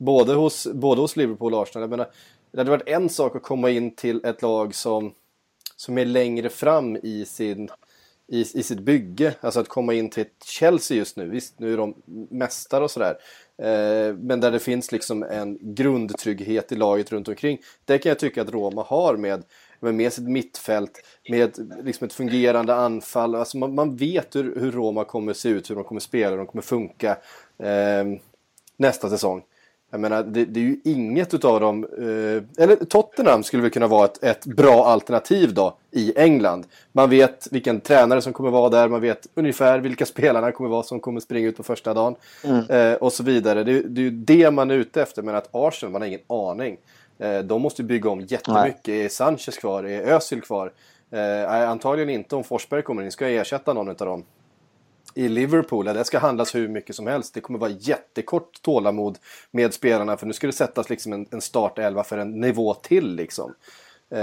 [0.00, 1.82] både, hos, både hos Liverpool och Arsenal.
[1.82, 2.10] Jag menar,
[2.52, 5.12] det hade varit en sak att komma in till ett lag som,
[5.76, 7.68] som är längre fram i, sin,
[8.26, 9.34] i, i sitt bygge.
[9.40, 11.28] Alltså att komma in till ett Chelsea just nu.
[11.28, 11.94] Visst, nu är de
[12.30, 13.18] mästare och sådär.
[13.58, 17.58] Eh, men där det finns liksom en grundtrygghet i laget runt omkring.
[17.84, 19.42] Det kan jag tycka att Roma har med,
[19.80, 23.34] med, med sitt mittfält, med liksom ett fungerande anfall.
[23.34, 26.36] Alltså man, man vet hur, hur Roma kommer se ut, hur de kommer spela, hur
[26.36, 27.18] de kommer funka
[27.58, 28.04] eh,
[28.76, 29.42] nästa säsong.
[29.90, 31.84] Jag menar, det, det är ju inget utav dem...
[31.98, 36.66] Eh, eller Tottenham skulle väl kunna vara ett, ett bra alternativ då i England.
[36.92, 40.82] Man vet vilken tränare som kommer vara där, man vet ungefär vilka spelarna kommer vara
[40.82, 42.14] som kommer springa ut på första dagen.
[42.68, 43.64] Eh, och så vidare.
[43.64, 46.20] Det, det är ju det man är ute efter, men att Arsenal, man har ingen
[46.26, 46.76] aning.
[47.18, 48.88] Eh, de måste ju bygga om jättemycket.
[48.88, 49.84] Är Sanchez kvar?
[49.84, 50.66] Är Özil kvar?
[51.10, 53.12] Eh, nej, antagligen inte om Forsberg kommer in.
[53.12, 54.24] Ska jag ersätta någon av dem?
[55.14, 57.34] I Liverpool, där det ska handlas hur mycket som helst.
[57.34, 59.18] Det kommer vara jättekort tålamod
[59.50, 63.14] med spelarna för nu ska det sättas liksom en, en startelva för en nivå till.
[63.14, 63.54] Liksom.
[64.10, 64.18] Eh,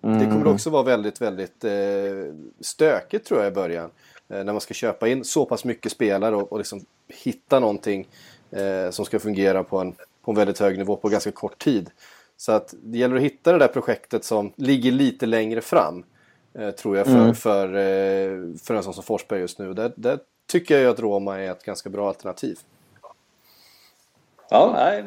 [0.00, 3.90] Det kommer också vara väldigt, väldigt eh, stökigt tror jag i början.
[4.28, 8.08] Eh, när man ska köpa in så pass mycket spelare och, och liksom hitta någonting
[8.50, 11.90] eh, som ska fungera på en, på en väldigt hög nivå på ganska kort tid.
[12.36, 16.04] Så att det gäller att hitta det där projektet som ligger lite längre fram.
[16.54, 19.74] Eh, tror jag för, för, eh, för en sån som Forsberg just nu.
[19.74, 22.58] Där, där tycker jag ju att Roma är ett ganska bra alternativ.
[24.50, 25.04] Ja, nej.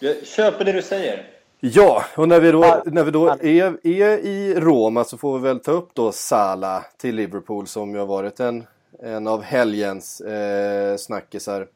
[0.00, 1.30] Jag köper det du säger.
[1.60, 5.48] Ja, och när vi då, när vi då är, är i Roma så får vi
[5.48, 8.66] väl ta upp då Sala till Liverpool som ju har varit en,
[9.02, 11.66] en av helgens eh, snackisar.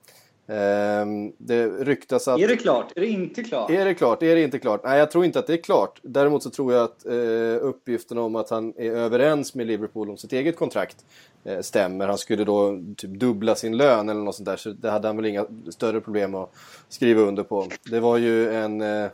[0.46, 1.06] Eh,
[1.38, 2.40] det ryktas att...
[2.40, 2.92] Är det klart?
[2.96, 3.70] Är det inte klart?
[3.70, 4.22] Är det klart?
[4.22, 4.80] Är det inte klart?
[4.84, 6.00] Nej, jag tror inte att det är klart.
[6.02, 10.16] Däremot så tror jag att eh, uppgiften om att han är överens med Liverpool om
[10.16, 11.04] sitt eget kontrakt
[11.44, 12.08] eh, stämmer.
[12.08, 14.56] Han skulle då typ dubbla sin lön eller något sånt där.
[14.56, 16.52] Så det hade han väl inga större problem att
[16.88, 17.66] skriva under på.
[17.90, 19.10] Det var ju en, eh,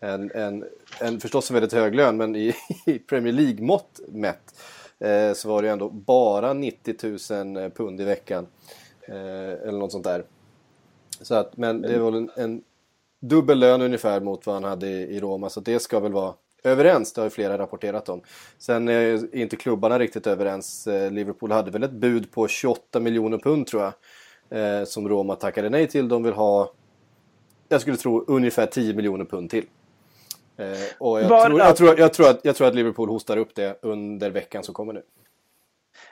[0.00, 0.64] en, en,
[1.00, 2.54] en förstås en väldigt hög lön, men i,
[2.86, 4.54] i Premier League-mått mätt
[5.34, 6.94] så var det ju ändå bara 90
[7.54, 8.46] 000 pund i veckan.
[9.08, 10.24] Eller något sånt där.
[11.22, 12.62] Så att, men det var en, en
[13.20, 15.50] dubbel lön ungefär mot vad han hade i, i Roma.
[15.50, 17.12] Så det ska väl vara överens.
[17.12, 18.20] Det har ju flera rapporterat om.
[18.58, 20.86] Sen är inte klubbarna riktigt överens.
[20.86, 23.92] Eh, Liverpool hade väl ett bud på 28 miljoner pund tror jag.
[24.80, 26.08] eh, som Roma tackade nej till.
[26.08, 26.72] De vill ha,
[27.68, 29.64] jag skulle tro, ungefär 10 miljoner pund till.
[30.56, 30.66] Eh,
[30.98, 33.54] och jag, Bara- tror, jag, tror, jag, tror att, jag tror att Liverpool hostar upp
[33.54, 35.02] det under veckan som kommer nu.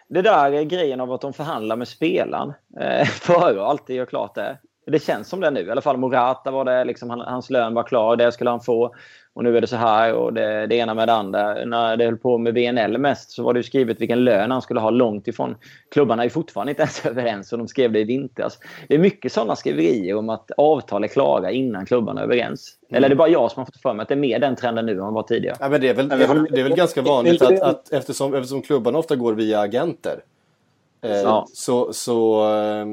[0.09, 4.07] Det där är grejen av att de förhandlar med spelaren eh, före och alltid gör
[4.07, 4.59] klart det.
[4.87, 5.61] Det känns som det nu.
[5.66, 6.85] I alla fall Morata var det.
[6.85, 8.16] Liksom, han, hans lön var klar.
[8.16, 8.94] Det skulle han få.
[9.35, 11.64] Och nu är det så här och det, det ena med det andra.
[11.64, 14.62] När det höll på med VNL mest så var det ju skrivet vilken lön han
[14.62, 15.57] skulle ha långt ifrån.
[15.90, 18.59] Klubbarna är fortfarande inte ens överens och de skrev det i vintras.
[18.88, 22.79] Det är mycket sådana skriverier om att avtal är klara innan klubbarna är överens.
[22.90, 24.57] Eller är det bara jag som har fått för mig att det är mer den
[24.57, 25.57] trenden nu än vad var tidigare?
[25.61, 28.35] Ja, men det, är väl, det, är det är väl ganska vanligt att, att eftersom,
[28.35, 30.20] eftersom klubbarna ofta går via agenter
[31.03, 31.47] eh, Ja.
[31.53, 32.87] så, så, eh,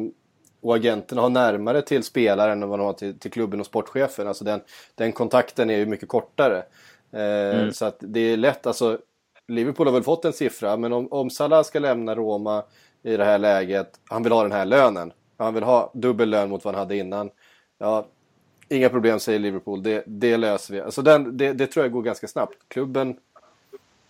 [0.62, 4.28] och agenterna har närmare till spelaren än vad de har till, till klubben och sportchefen.
[4.28, 4.62] Alltså den,
[4.96, 6.64] den kontakten är ju mycket kortare.
[7.12, 9.00] Eh, Så att det är lätt, alltså
[9.48, 12.64] Liverpool har väl fått en siffra, men om, om Salah ska lämna Roma
[13.04, 15.14] i det här läget, han vill ha den här lönen.
[15.38, 17.30] Han vill ha dubbel lön mot vad han hade innan.
[17.78, 18.06] Ja,
[18.72, 20.82] Inga problem säger Liverpool, det, det löser vi.
[20.82, 22.56] Alltså den, det, det tror jag går ganska snabbt.
[22.68, 23.18] Klubben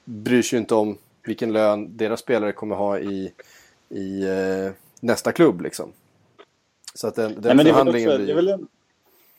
[0.06, 3.34] bryr sig ju inte om vilken lön deras spelare kommer ha i,
[3.90, 5.62] i eh, nästa klubb.
[5.62, 5.94] Liksom.
[6.94, 8.42] Så att den, den Nej, förhandlingen också, blir...
[8.42, 8.68] det en,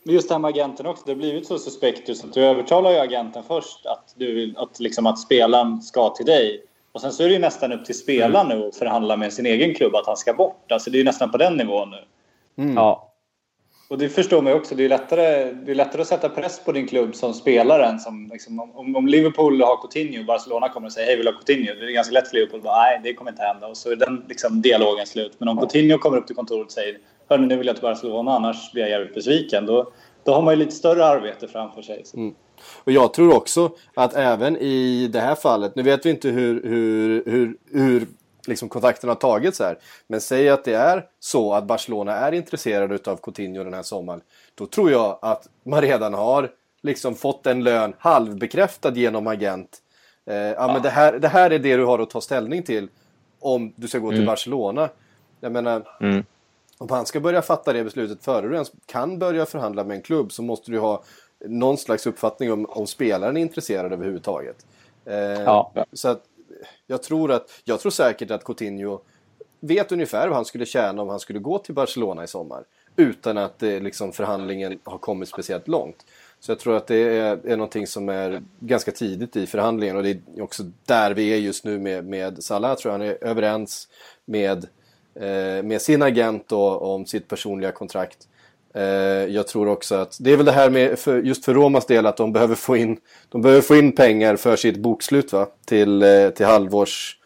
[0.04, 1.02] men just det här med agenten också.
[1.06, 4.56] Det har blivit så suspekt just att du övertalar ju agenten först att, du vill,
[4.56, 6.64] att, liksom att spelaren ska till dig.
[6.92, 9.46] Och sen så är det ju nästan upp till spelaren nu att förhandla med sin
[9.46, 10.72] egen klubb att han ska bort.
[10.72, 12.72] Alltså det är ju nästan på den nivån nu.
[12.74, 13.12] Ja.
[13.92, 14.74] Och det förstår man också.
[14.74, 18.00] Det är lättare, det är lättare att sätta press på din klubb som spelare än
[18.00, 18.28] som...
[18.33, 21.74] Liksom, om, om Liverpool har Coutinho och Barcelona kommer och säger hej vill ha Coutinho?
[21.74, 23.66] Det är ganska lätt för Liverpool att bara nej det kommer inte hända.
[23.66, 25.33] Och så är den liksom, dialogen slut.
[25.38, 28.33] Men om Coutinho kommer upp till kontoret och säger hörni nu vill jag till Barcelona
[28.33, 29.66] annars blir jag jävligt besviken.
[29.66, 29.92] Då,
[30.24, 32.02] då har man ju lite större arbete framför sig.
[32.05, 32.33] Så.
[32.85, 36.62] Och jag tror också att även i det här fallet, nu vet vi inte hur,
[36.62, 38.07] hur, hur, hur
[38.46, 39.78] liksom kontakten har tagits här.
[40.07, 44.20] Men säg att det är så att Barcelona är intresserade av Coutinho den här sommaren.
[44.55, 46.50] Då tror jag att man redan har
[46.83, 49.78] liksom fått en lön halvbekräftad genom agent.
[50.26, 52.88] Eh, ja, Men det, här, det här är det du har att ta ställning till
[53.40, 54.88] om du ska gå till Barcelona.
[55.40, 55.88] Jag menar,
[56.78, 60.02] om han ska börja fatta det beslutet före du ens kan börja förhandla med en
[60.02, 61.02] klubb så måste du ha
[61.44, 64.66] någon slags uppfattning om, om spelaren är intresserad överhuvudtaget.
[65.05, 65.72] Eh, Ja.
[65.92, 66.22] Så att
[66.87, 69.01] jag tror att, jag tror säkert att Coutinho
[69.61, 72.64] vet ungefär vad han skulle tjäna om han skulle gå till Barcelona i sommar.
[72.96, 76.07] Utan att eh, liksom förhandlingen har kommit speciellt långt.
[76.40, 80.03] Så jag tror att det är, är någonting som är ganska tidigt i förhandlingen och
[80.03, 82.70] det är också där vi är just nu med, med Salah.
[82.70, 83.88] Jag tror han är överens
[84.25, 84.68] med,
[85.14, 88.29] eh, med sin agent då, om sitt personliga kontrakt.
[88.74, 88.82] Eh,
[89.35, 92.06] jag tror också att det är väl det här med, för, just för Romas del,
[92.06, 92.96] att de behöver få in,
[93.28, 95.46] de behöver få in pengar för sitt bokslut va?
[95.64, 97.16] Till, eh, till halvårs,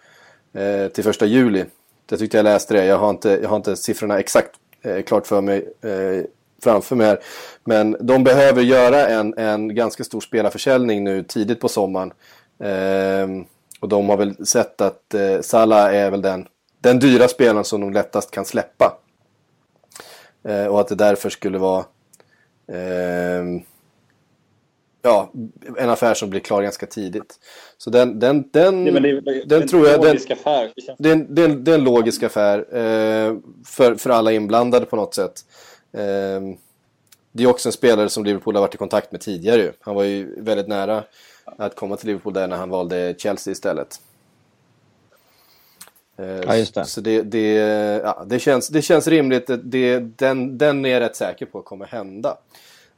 [0.55, 1.65] eh, till första juli.
[2.11, 4.51] Jag tyckte jag läste det, jag har inte, jag har inte siffrorna exakt
[4.83, 6.25] eh, klart för mig eh,
[6.63, 7.19] framför mig här.
[7.65, 12.13] Men de behöver göra en, en ganska stor spelarförsäljning nu tidigt på sommaren.
[12.61, 13.45] Ehm,
[13.81, 16.47] och de har väl sett att eh, Salah är väl den,
[16.81, 18.99] den dyra spelaren som de lättast kan släppa.
[20.47, 21.85] Eh, och att det därför skulle vara
[22.73, 23.61] ehm,
[25.03, 25.33] ja,
[25.79, 27.39] en affär som blir klar ganska tidigt.
[27.79, 30.01] Så den, den, den, det det den en tror jag...
[30.01, 30.73] Den, logisk affär.
[30.99, 34.87] Det är, en, det, är det är en logisk affär eh, för, för alla inblandade
[34.87, 35.45] på något sätt.
[35.93, 36.41] Eh,
[37.33, 39.73] det är också en spelare som Liverpool har varit i kontakt med tidigare.
[39.81, 41.05] Han var ju väldigt nära
[41.45, 44.01] att komma till Liverpool där när han valde Chelsea istället.
[46.19, 46.85] Eh, Ja, just det.
[46.85, 47.53] Så det, det,
[48.05, 49.51] ja, det, känns, det känns rimligt.
[49.63, 52.39] Det, den, den är jag rätt säker på kommer hända.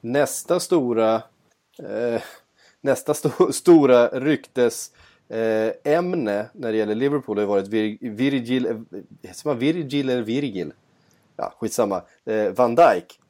[0.01, 1.15] Nästa stora
[1.83, 2.23] eh,
[2.81, 4.91] nästa sto stora ryktes
[5.29, 8.77] eh, ämne när det gäller Liverpool har varit Vir Virgil, eh,
[9.23, 10.73] heter man Virgil eller Virgil?
[11.37, 12.03] Ja, skitsamma.
[12.25, 13.21] Eh, Van Dijk.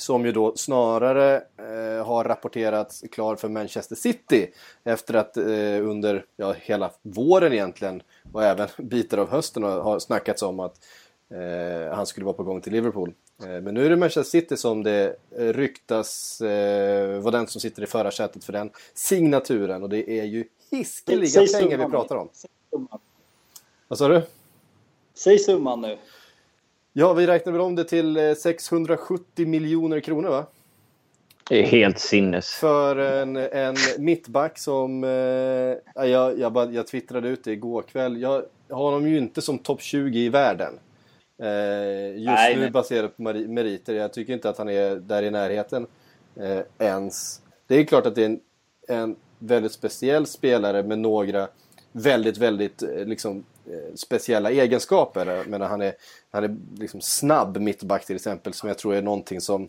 [0.00, 4.50] Som ju då snarare eh, har rapporterats klar för Manchester City
[4.84, 9.98] efter att eh, under ja, hela våren egentligen och även bitar av hösten har, har
[9.98, 10.74] snackats om att
[11.30, 13.12] eh, han skulle vara på gång till Liverpool.
[13.42, 17.60] Eh, men nu är det Manchester City som det eh, ryktas eh, vara den som
[17.60, 22.28] sitter i förarsätet för den signaturen och det är ju hiskeliga pengar vi pratar om.
[23.88, 24.22] Vad sa du?
[25.14, 25.98] Säg summan nu.
[26.92, 30.46] Ja, vi räknar väl om det till eh, 670 miljoner kronor va?
[31.48, 32.50] Det är helt sinnes.
[32.54, 35.04] För en, en mittback som...
[35.04, 35.10] Eh,
[35.94, 38.20] ja, jag, jag, bara, jag twittrade ut det igår kväll.
[38.20, 40.78] Jag har honom ju inte som topp 20 i världen.
[41.42, 42.70] Eh, just Nej, nu nej.
[42.70, 43.94] baserat på meri- meriter.
[43.94, 45.86] Jag tycker inte att han är där i närheten
[46.36, 47.40] eh, ens.
[47.66, 48.40] Det är klart att det är en,
[48.88, 51.48] en väldigt speciell spelare med några
[51.92, 53.44] väldigt, väldigt eh, liksom, eh,
[53.94, 55.26] speciella egenskaper.
[55.26, 55.92] Jag menar, han är,
[56.30, 59.68] han är liksom snabb mittback till exempel som jag tror är någonting som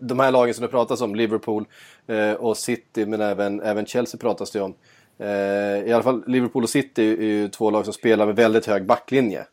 [0.00, 1.64] de här lagen som det pratas om, Liverpool
[2.06, 4.74] eh, och City men även, även Chelsea pratas det om.
[5.18, 8.66] Eh, I alla fall Liverpool och City är ju två lag som spelar med väldigt
[8.66, 9.46] hög backlinje.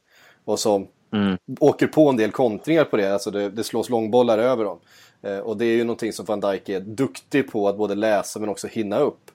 [0.46, 1.38] Och som Mm.
[1.60, 4.80] åker på en del kontringar på det, alltså det, det slås långbollar över dem.
[5.22, 8.40] Eh, och det är ju någonting som van Dijk är duktig på att både läsa
[8.40, 9.32] men också hinna upp.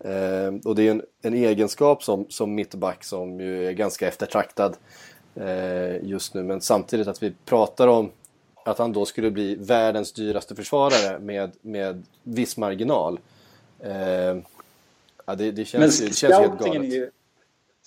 [0.00, 4.76] Eh, och det är en, en egenskap som, som mittback som ju är ganska eftertraktad
[5.34, 6.42] eh, just nu.
[6.42, 8.10] Men samtidigt att vi pratar om
[8.64, 13.20] att han då skulle bli världens dyraste försvarare med, med viss marginal.
[13.80, 13.92] Eh,
[15.26, 16.94] ja, det, det Men känns, ju, det känns helt scoutingen är galet.
[16.94, 17.10] ju,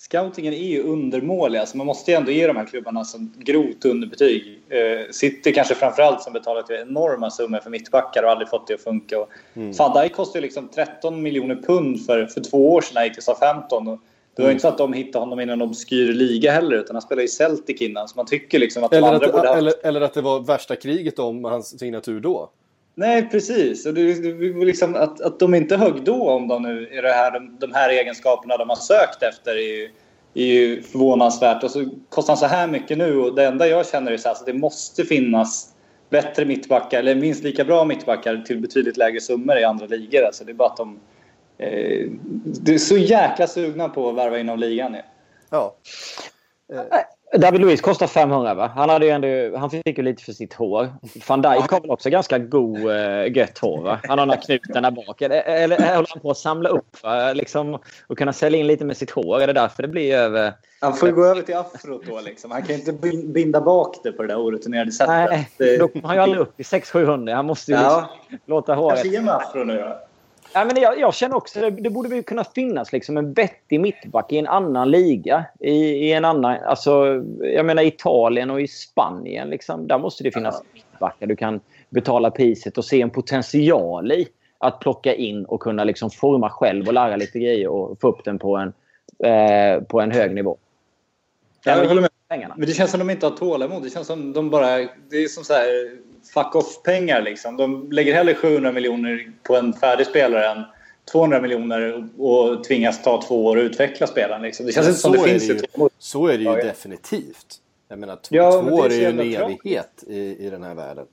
[0.00, 1.58] scoutingen är ju undermålig.
[1.58, 4.60] Alltså man måste ju ändå ge de här klubbarna som grovt underbetyg.
[4.68, 8.80] Eh, City kanske framförallt som betalat enorma summor för mittbackar och aldrig fått det att
[8.80, 9.20] funka.
[9.20, 9.72] Och Mm.
[9.94, 13.14] Dijk kostade ju liksom 13 miljoner pund för, för två år sedan när han gick
[13.14, 13.88] till Southampton.
[13.88, 13.98] Och
[14.36, 16.96] det var ju inte så att de hittade honom i någon obskyr liga heller utan
[16.96, 18.08] han spelade i Celtic innan.
[18.08, 19.56] Så man tycker liksom att Eller att, ha...
[19.56, 22.50] eller, eller att det var värsta kriget om hans signatur då.
[22.94, 23.86] Nej, precis.
[23.86, 27.12] Och det, det, liksom att, att de inte högg då om de nu är det
[27.12, 29.90] här, de, de här egenskaperna de har sökt efter är ju,
[30.34, 31.64] är ju förvånansvärt.
[31.64, 34.28] Och så kostar han så här mycket nu och det enda jag känner är så
[34.28, 35.74] här, att det måste finnas
[36.10, 40.24] bättre mittbackar eller minst lika bra mittbackar till betydligt lägre summor i andra ligor.
[40.24, 41.00] Alltså det är bara att de
[41.58, 42.10] eh,
[42.44, 45.02] det är så jäkla sugna på att värva inom ligan nu.
[45.50, 45.76] Ja.
[47.38, 48.70] David Luiz kostar 500 va?
[48.76, 50.88] Han, hade ju ändå, han fick ju lite för sitt hår.
[51.28, 54.00] Van Dijk har väl också ganska god, uh, gött hår va?
[54.08, 55.22] Han har här knuten där bak.
[55.22, 57.32] Eller, eller håller han på att samla upp va?
[57.32, 59.40] Liksom, och kunna sälja in lite med sitt hår?
[59.42, 60.52] Är det därför det blir över?
[60.80, 62.50] Han får ju gå över till afrot då liksom.
[62.50, 65.48] Han kan ju inte bin- binda bak det på det där orutinerade sättet.
[65.58, 67.34] Nej, då kommer han ju aldrig upp i 600-700.
[67.34, 68.10] Han måste ju Ja.
[68.28, 68.96] liksom låta håret...
[68.96, 69.98] Kanske ge mig afro nu då.
[70.52, 74.32] Ja, men jag, jag känner också det, det borde kunna finnas liksom en vettig mittback
[74.32, 75.44] i en annan liga.
[75.60, 79.50] I, i en annan, alltså, jag menar Italien och i Spanien.
[79.50, 81.60] Liksom, där måste det finnas mittbackar du kan
[81.90, 84.28] betala priset och se en potential i.
[84.58, 88.24] Att plocka in och kunna liksom forma själv och lära lite grejer och få upp
[88.24, 88.72] den på en,
[89.24, 90.56] eh, på en hög nivå.
[91.64, 92.10] Ja, jag håller med.
[92.28, 92.54] Pengarna.
[92.58, 93.82] Men det känns som de inte har tålamod.
[93.82, 94.76] Det känns som de bara...
[95.10, 95.96] Det är som så här
[96.34, 97.56] fuck off-pengar liksom.
[97.56, 100.64] De lägger hellre 700 miljoner på en färdig spelare än
[101.12, 104.42] 200 miljoner och, och tvingas ta två år att utveckla spelaren.
[104.42, 104.66] Liksom.
[104.66, 107.56] Det känns inte som det finns det ju, ett så är det ju definitivt.
[107.88, 111.06] Jag menar, två, Ja, två år är ju en evighet i, i den här världen.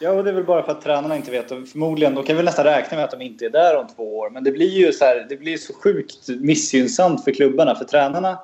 [0.00, 1.50] Ja, och det är väl bara för att tränarna inte vet.
[1.50, 4.18] Och förmodligen, de kan väl nästan räkna med att de inte är där om två
[4.18, 4.30] år.
[4.30, 7.74] Men det blir ju så, här, det blir så sjukt missgynnsamt för klubbarna.
[7.74, 8.38] För tränarna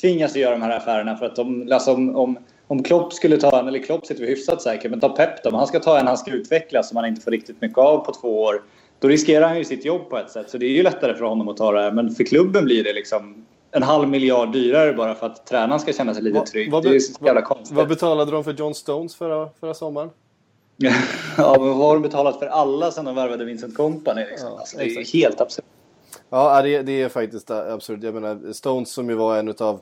[0.00, 2.38] tvingas att göra de här affärerna för att de, alltså om, om,
[2.70, 5.50] om Klopp skulle ta en, eller Klopp sitter vi hyfsat säkert, men ta Pep då.
[5.50, 8.04] Om han ska ta en han ska utveckla som han inte får riktigt mycket av
[8.04, 8.62] på två år.
[8.98, 10.50] Då riskerar han ju sitt jobb på ett sätt.
[10.50, 11.92] Så det är ju lättare för honom att ta det här.
[11.92, 15.92] Men för klubben blir det liksom en halv miljard dyrare bara för att tränaren ska
[15.92, 16.72] känna sig lite trygg.
[16.72, 17.76] vad det är ju så jävla konstigt.
[17.76, 20.10] Vad betalade de för John Stones förra, förra sommaren?
[21.36, 24.24] ja, men vad har de betalat för alla sen de värvade Vincent Company?
[24.30, 24.48] Liksom?
[24.48, 25.64] Ja, alltså, det är ju helt absurt.
[26.28, 28.02] Ja, det, det är faktiskt absurt.
[28.02, 29.80] Jag menar, Stones som ju var en av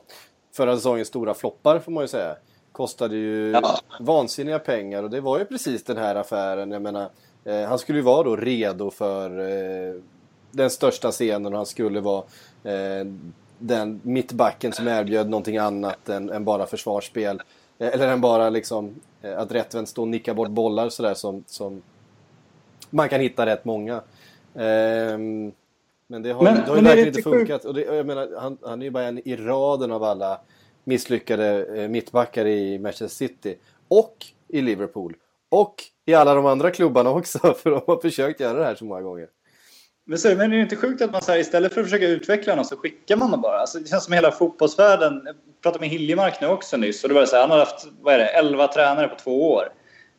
[0.55, 2.35] förra säsongens stora floppar får man ju säga.
[2.71, 3.79] Kostade ju Ja.
[3.99, 6.71] vansinniga pengar och det var ju precis den här affären.
[6.71, 7.09] Jag menar,
[7.45, 9.93] eh, han skulle ju vara då redo för eh,
[10.51, 12.23] den största scenen och han skulle vara
[12.63, 13.05] eh,
[13.59, 17.41] den mittbacken som erbjöd någonting annat än, än bara försvarsspel.
[17.77, 21.43] Eh, eller än bara liksom eh, att rättvänt stå och nicka bort bollar sådär som,
[21.47, 21.81] som
[22.89, 24.01] man kan hitta rätt många.
[24.55, 25.51] Ehm,
[26.07, 27.65] men det har, Men- det har ju verkligen inte funkat.
[27.65, 30.39] Och det, jag menar, han, han är ju bara en i raden av alla
[30.89, 33.57] misslyckade eh, mittbackar i Manchester City.
[33.87, 34.15] Och
[34.47, 35.15] i Liverpool.
[35.51, 35.75] Och
[36.05, 37.39] i alla de andra klubbarna också.
[37.63, 39.27] För de har försökt göra det här så många gånger.
[40.05, 42.07] Men, så, men är det inte sjukt att man så här, istället för att försöka
[42.07, 43.59] utveckla någon så skickar man dem bara?
[43.59, 45.21] Alltså, det känns som hela fotbollsvärlden.
[45.25, 47.03] Jag pratade med Hiljemark nu också nyss.
[47.03, 49.51] Och det var så här, han har haft vad är det, 11 tränare på två
[49.51, 49.69] år.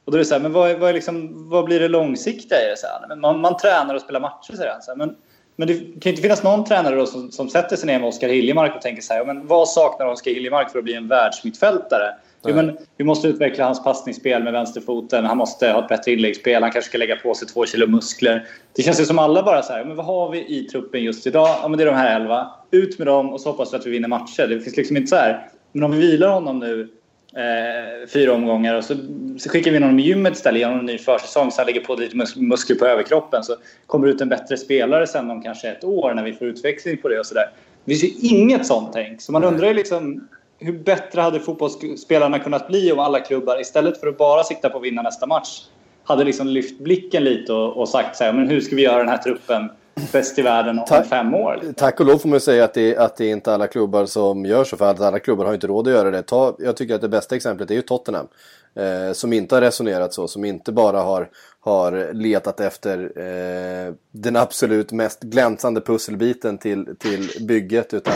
[0.04, 1.88] Och då är det så här, men vad, är- vad, är liksom, vad blir det
[1.88, 2.76] långsiktiga i det?
[2.76, 4.82] Så här, men man, man tränar och spelar matcher, säger han.
[4.82, 5.16] Så här, men,
[5.60, 8.28] men det kan inte finnas någon tränare då som, som sätter sig ner med Oskar
[8.28, 12.14] Hiljemark och tänker så här, men vad saknar Oskar Hiljemark för att bli en världsmittfältare?
[12.46, 15.24] Jo, men vi måste utveckla hans passningsspel med vänsterfoten.
[15.24, 16.62] Han måste ha ett bättre inläggsspel.
[16.62, 18.46] Han kanske ska lägga på sig två kilo muskler.
[18.76, 21.26] Det känns ju som alla bara så här, men vad har vi i truppen just
[21.26, 21.48] idag?
[21.62, 22.50] Ja, men det är de här elva.
[22.70, 24.46] Ut med dem och så hoppas vi att vi vinner matcher.
[24.46, 26.88] Det finns liksom inte så här, men om vi vilar honom nu
[27.36, 28.94] eh, fyra omgångar och så,
[29.38, 31.80] så skickar vi honom i gymmet istället, ger honom en ny försäsong så han lägger
[31.80, 35.42] på lite mus- muskler på överkroppen så kommer det ut en bättre spelare sen om
[35.42, 37.50] kanske ett år när vi får utväxling på det och sådär.
[37.84, 39.20] Det finns ju inget sånt tänk.
[39.20, 44.00] Så man undrar ju liksom hur bättre hade fotbollsspelarna kunnat bli om alla klubbar istället
[44.00, 45.62] för att bara sikta på att vinna nästa match
[46.04, 48.98] hade liksom lyft blicken lite och, och sagt så här, men hur ska vi göra
[48.98, 49.70] den här truppen
[50.12, 51.06] bäst i världen om Tack.
[51.06, 51.60] fem år.
[51.76, 54.06] Tack och lov får man ju säga att det, att det är inte alla klubbar
[54.06, 56.22] som gör så, för att alla klubbar har inte råd att göra det.
[56.22, 58.26] Ta, jag tycker att det bästa exemplet är ju Tottenham.
[58.74, 61.28] Eh, som inte har resonerat så, som inte bara har,
[61.60, 67.94] har letat efter eh, den absolut mest glänsande pusselbiten till, till bygget.
[67.94, 68.14] Utan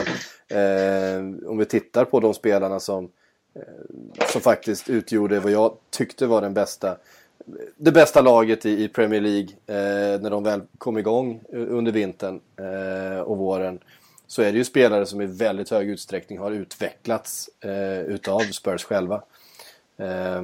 [0.48, 3.04] eh, om vi tittar på de spelarna som,
[3.56, 6.96] eh, som faktiskt utgjorde vad jag tyckte var den bästa
[7.76, 13.20] det bästa laget i, Premier League eh, när de väl kom igång under vintern eh,
[13.20, 13.78] och våren
[14.26, 18.84] så är det ju spelare som i väldigt hög utsträckning har utvecklats eh, utav Spurs
[18.84, 19.22] själva.
[19.96, 20.42] Eh,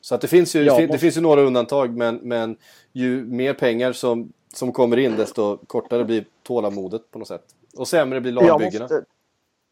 [0.00, 2.56] så att det finns ju, Ja, det, fin- det finns ju några undantag men, men
[2.92, 7.44] ju mer pengar som, som kommer in desto kortare blir tålamodet på något sätt.
[7.76, 8.84] Och sämre blir Jag lagbyggena.
[8.84, 9.04] måste,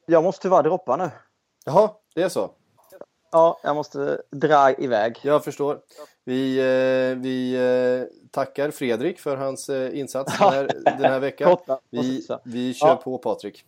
[0.07, 1.11] jag måste tyvärr droppa nu.
[1.65, 2.51] Jaha, det är så.
[3.35, 5.19] Ja, jag måste dra iväg.
[5.23, 5.79] Jag förstår.
[6.25, 11.57] Vi, eh, vi eh, tackar Fredrik för hans eh, insats den här, den här veckan.
[11.91, 12.97] Vi, vi kör Ja.
[12.97, 13.65] på Patrik.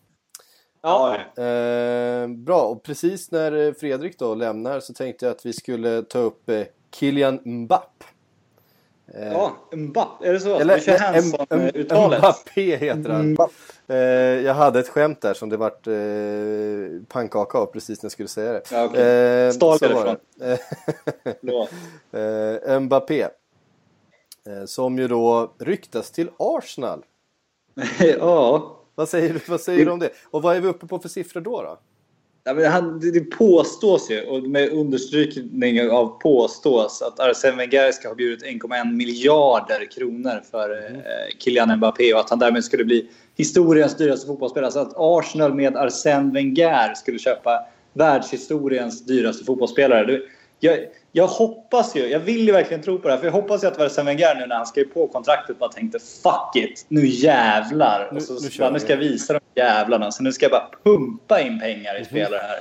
[0.82, 1.14] Ja.
[1.42, 6.18] Eh, bra, och precis när Fredrik då lämnar så tänkte jag att vi skulle ta
[6.18, 6.50] upp
[6.94, 8.04] Kylian Mbapp.
[9.14, 10.22] Eh, Ja, Mbapp.
[10.24, 10.58] Är det så?
[10.58, 12.18] Eller du kör M- Hanson-uttalet?
[12.18, 13.30] Mbappé heter han.
[13.30, 13.50] Mbapp.
[13.88, 15.92] Eh, jag hade ett skämt där som det vart eh,
[17.08, 18.62] pannkaka av precis när jag skulle säga det.
[18.72, 19.46] Ja, okej.
[19.46, 19.78] Eh, Stal.
[22.66, 23.22] Eh, Mbappé.
[23.22, 27.04] Eh, som ju då ryktas till Arsenal.
[28.18, 28.72] ja.
[28.94, 30.10] Vad säger, vad säger du om det?
[30.30, 31.62] Och vad är vi uppe på för siffror då?
[31.62, 31.78] då?
[32.46, 38.14] Han, det, det påstås ju, och med understrykning av påstås, att Arsene Wenger ska ha
[38.14, 41.00] bjudit 1,1 miljarder kronor för Mm.
[41.00, 41.02] eh,
[41.38, 44.72] Kylian Mbappé och att han därmed skulle bli historiens dyraste fotbollsspelare.
[44.72, 50.20] Så att Arsenal med Arsene Wenger skulle köpa världshistoriens dyraste fotbollsspelare.
[50.60, 50.78] Jag,
[51.12, 53.68] jag hoppas ju, jag vill ju verkligen tro på det här, för jag hoppas ju
[53.68, 58.08] att Wenger nu när han skrev på kontraktet bara tänkte fuck it, nu jävlar.
[58.12, 60.52] Nu- och så, nu kör nu ska jag visa de jävlarna, så nu ska jag
[60.52, 62.60] bara pumpa in pengar i spelare här.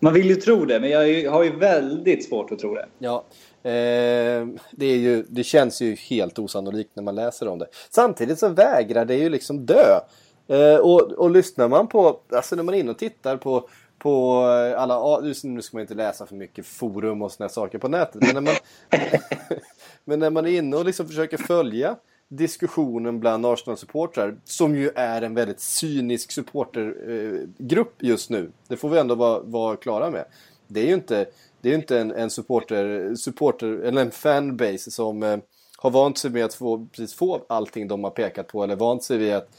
[0.00, 2.86] Man vill ju tro det, men jag har ju väldigt svårt att tro det.
[2.98, 3.24] Ja,
[3.62, 7.66] eh, det, är ju, det känns ju helt osannolikt när man läser om det.
[7.90, 10.00] Samtidigt så vägrar det ju liksom dö.
[10.48, 14.42] Eh, och, och lyssnar man på, alltså när man är inne och tittar på på
[14.42, 18.22] eh, alla, nu ska man inte läsa för mycket forum och såna saker på nätet.
[18.22, 18.54] Men när man,
[20.04, 21.96] men när man är inne och liksom försöker följa
[22.28, 28.50] diskussionen bland Arsenal-supportrar som ju är en väldigt cynisk supportergrupp eh, just nu.
[28.68, 30.24] Det får vi ändå vara, vara klara med.
[30.66, 31.26] Det är ju inte,
[31.60, 35.38] det är inte en, en supporter, supporter eller en fanbase som eh,
[35.78, 39.02] har vant sig med att få, precis få allting de har pekat på eller vant
[39.02, 39.50] sig vid att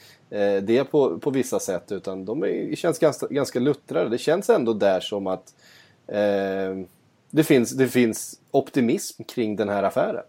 [0.62, 4.10] det på, på vissa sätt utan de är, känns ganska, ganska luttrade.
[4.10, 5.54] Det känns ändå där som att
[6.08, 6.86] eh,
[7.30, 10.24] det, finns, det finns optimism kring den här affären.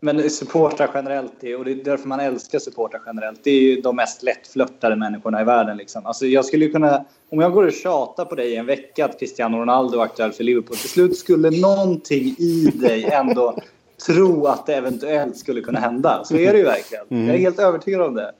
[0.00, 3.96] Men supportrar generellt, och det är därför man älskar supportrar generellt, det är ju de
[3.96, 5.76] mest lättflörtade människorna i världen.
[5.76, 6.06] Liksom.
[6.06, 9.18] Alltså jag skulle kunna, om jag går och tjatar på dig i en vecka att
[9.18, 13.58] Cristiano Ronaldo är aktuell för Liverpool, till slut skulle någonting i dig ändå
[14.06, 16.24] tro att det eventuellt skulle kunna hända.
[16.24, 17.26] Så är det ju verkligen.
[17.26, 18.32] Jag är helt övertygad om det.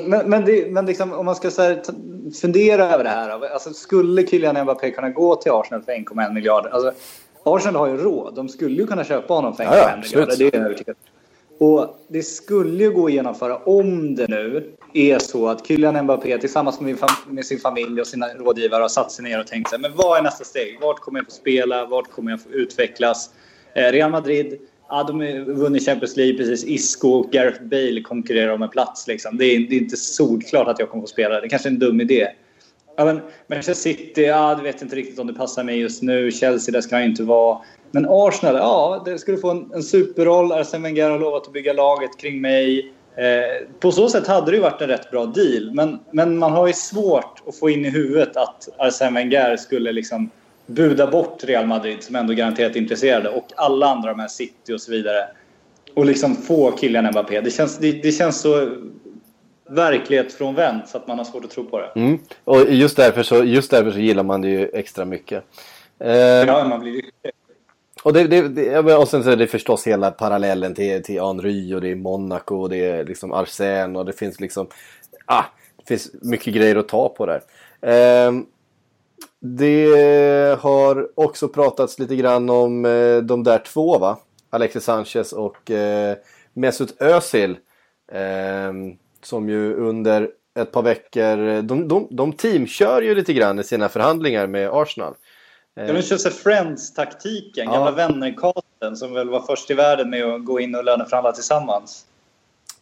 [0.00, 1.82] Så, men men, det, men liksom, om man ska här,
[2.40, 3.52] fundera över det här.
[3.52, 6.70] Alltså, skulle Kylian Mbappé kunna gå till Arsenal för 1,1 miljarder?
[6.70, 6.92] Alltså,
[7.44, 8.34] Arsenal har ju råd.
[8.34, 10.36] De skulle ju kunna köpa honom för 1,1 Ja, ja, miljarder.
[10.36, 10.96] Det är jag övertygad.
[11.58, 16.38] Och det skulle ju gå att genomföra om det nu är så att Kylian Mbappé
[16.38, 16.96] tillsammans med,
[17.28, 20.18] med sin familj och sina rådgivare har satt sig ner och tänkt sig, men vad
[20.18, 20.78] är nästa steg?
[20.80, 21.86] Vart kommer jag få spela?
[21.86, 23.30] Vart kommer jag få utvecklas?
[23.74, 26.64] Eh, Real Madrid, ja, de har vunnit Champions League precis.
[26.64, 29.06] Isco och Gareth Bale konkurrerar om en plats.
[29.06, 29.38] Liksom.
[29.38, 31.40] Det, är, det är inte solklart att jag kommer få spela.
[31.40, 32.28] Det kanske är en dum idé.
[32.96, 36.32] Ja, men Manchester City, ja, du vet inte riktigt om det passar mig just nu.
[36.32, 37.58] Chelsea, där ska jag inte vara.
[37.90, 40.52] Men Arsenal, ja, det skulle få en, en superroll.
[40.52, 42.92] Arsene Wenger har lovat att bygga laget kring mig.
[43.16, 45.74] Eh, på så sätt hade det ju varit en rätt bra deal.
[45.74, 49.92] Men, men man har ju svårt att få in i huvudet att Arsene Wenger skulle
[49.92, 50.30] liksom
[50.66, 54.72] buda bort Real Madrid som ändå garanterat är intresserade och alla andra de här City
[54.72, 55.28] och så vidare.
[55.94, 57.40] Och liksom få Kylian Mbappé.
[57.40, 58.68] Det känns, det, det känns så
[59.68, 61.92] verklighetsfrånvänt så att man har svårt att tro på det.
[62.00, 62.18] Mm.
[62.44, 65.44] Och just därför, så, just därför så gillar man det ju extra mycket.
[65.98, 67.02] Eh, Ja, man blir
[68.02, 71.74] Och, det, det, det, och sen så är det förstås hela parallellen till, till Henry
[71.74, 74.66] och det är Monaco och det är liksom Arsène och det finns liksom...
[75.24, 75.44] Ah,
[75.76, 77.42] det finns mycket grejer att ta på där.
[77.80, 78.46] Ehm,
[79.40, 84.18] det har också pratats lite grann om eh, de där två va?
[84.50, 86.16] Alexis Sanchez och eh,
[86.52, 87.56] Mesut Özil.
[88.12, 91.62] ehm, som ju under ett par veckor...
[91.62, 95.14] De, de, de teamkör ju lite grann i sina förhandlingar med Arsenal.
[95.74, 97.72] Ja, de kör sig Friends-taktiken, Ja.
[97.72, 102.06] gamla vänner-casten som väl var först i världen med att gå in och löneförhandla tillsammans.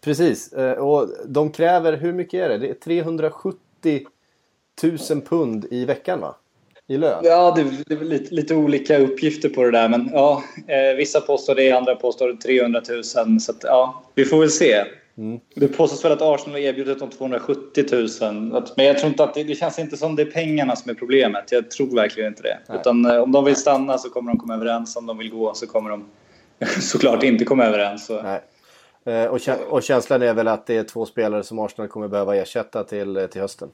[0.00, 0.52] Precis.
[0.52, 2.58] Eh, Och de kräver, hur mycket är det?
[2.58, 4.06] Det är 370
[5.10, 6.36] 000 pund i veckan va?
[6.88, 7.20] I lön.
[7.24, 9.88] Ja, det, det är lite, lite olika uppgifter på det där.
[9.88, 13.40] Men ja, eh, vissa påstår det, andra påstår 300 000.
[13.40, 14.84] Så att, ja, vi får väl se.
[15.54, 17.84] Det påstås väl att Arsenal har erbjudit dem 270
[18.20, 18.56] 000.
[18.56, 20.90] Att, men jag tror inte att det, det känns inte som det är pengarna som
[20.90, 21.52] är problemet.
[21.52, 22.58] Jag tror verkligen inte det.
[22.74, 24.96] Utan eh, om de vill stanna så kommer de komma överens.
[24.96, 26.04] Om de vill gå så kommer de
[26.80, 28.06] såklart inte komma överens.
[28.06, 28.22] Så.
[28.22, 28.40] Nej.
[29.06, 32.36] Eh, Och, och känslan är väl att det är två spelare som Arsenal kommer behöva
[32.36, 33.68] ersätta till, eh, till hösten.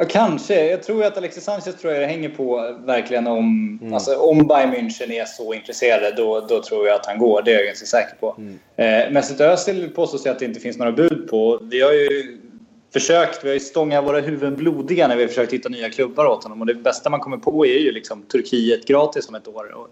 [0.00, 0.70] Ja, kanske.
[0.70, 3.78] Jag tror att Alexis Sanchez tror jag hänger på verkligen om...
[3.94, 7.42] Alltså, om Bayern München är så intresserade, då, då tror jag att han går.
[7.42, 8.36] Det är jag ganska säker på.
[8.76, 11.58] Eh, Mesut Özil påstås att det inte finns några bud på.
[11.62, 12.38] Vi har ju
[12.92, 16.26] försökt, vi har ju stångat våra huvuden blodiga när vi har försökt hitta nya klubbar
[16.26, 16.60] åt honom.
[16.60, 19.74] Och det bästa man kommer på är ju liksom Turkiet gratis om ett år.
[19.74, 19.88] Och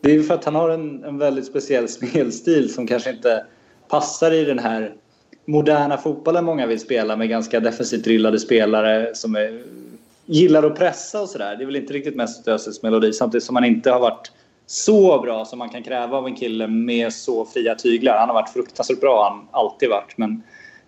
[0.00, 3.44] Det är ju för att han har en, en väldigt speciell spelstil som kanske inte
[3.88, 4.94] passar i den här
[5.44, 9.62] moderna fotbollen många vill spela med ganska defensivt drillade spelare som är,
[10.26, 11.56] gillar att pressa och sådär.
[11.56, 14.32] Det är väl inte riktigt mest Özils melodi samtidigt som han inte har varit
[14.66, 18.18] så bra som man kan kräva av en kille med så fria tyglar.
[18.18, 20.18] Han har varit fruktansvärt bra, han har alltid varit.
[20.18, 20.42] Men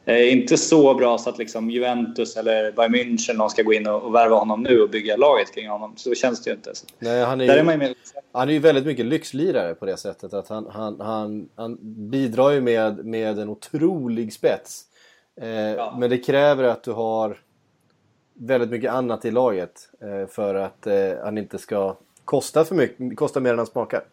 [0.05, 3.87] eh, inte så bra så att liksom Juventus eller Bayern München någon ska gå in
[3.87, 5.93] och, och värva honom nu och bygga laget kring honom.
[5.97, 6.75] Så känns det ju inte.
[6.75, 7.95] Så Nej, han är ju- är mer...
[8.33, 11.79] Han är ju väldigt mycket lyxlirare på det sättet att han, han, han, han
[12.11, 14.83] bidrar ju med, med en otrolig spets.
[15.41, 17.39] Eh, Men det kräver att du har
[18.35, 20.95] väldigt mycket annat i laget eh, för att eh,
[21.25, 24.05] han inte ska kosta för mycket, kosta mer än han smakar.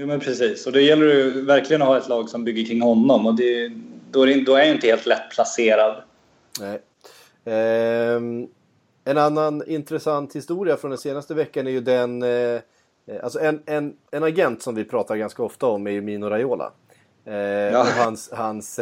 [0.00, 0.66] Jo men precis.
[0.66, 3.26] Och det gäller ju verkligen att ha ett lag som bygger kring honom.
[3.26, 3.72] Och det,
[4.10, 6.02] då, är det, då är jag inte helt lätt placerad.
[6.60, 6.80] Nej.
[7.44, 8.48] Ehm,
[9.04, 12.22] en annan intressant historia från den senaste veckan är ju den...
[12.22, 12.60] Eh,
[13.22, 16.72] alltså en, en, en agent som vi pratar ganska ofta om är ju Mino Raiola.
[17.24, 18.80] Eh, Och hans, hans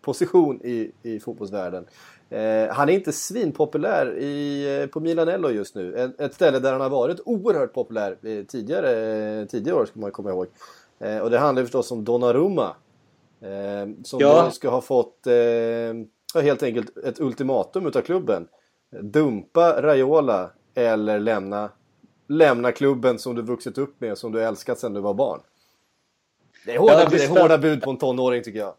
[0.00, 1.86] position i, i fotbollsvärlden.
[2.34, 5.94] Eh, han är inte svinpopulär i, eh, på Milanello just nu.
[5.96, 8.90] Ett, ett ställe där han har varit oerhört populär eh, tidigare,
[9.40, 10.46] eh, tidigare år ska man komma ihåg.
[10.98, 12.74] Eh, och det handlar förstås om Donnarumma.
[14.04, 14.50] Som Ja.
[14.50, 15.26] ska ha fått
[16.42, 18.48] helt enkelt ett ultimatum utav klubben.
[19.00, 21.70] Dumpa Raiola eller lämna,
[22.28, 25.40] lämna klubben som du vuxit upp med, som du älskat sedan du var barn.
[26.66, 28.74] Det är hårda, Ja, det är hårda bud på en tonåring tycker jag.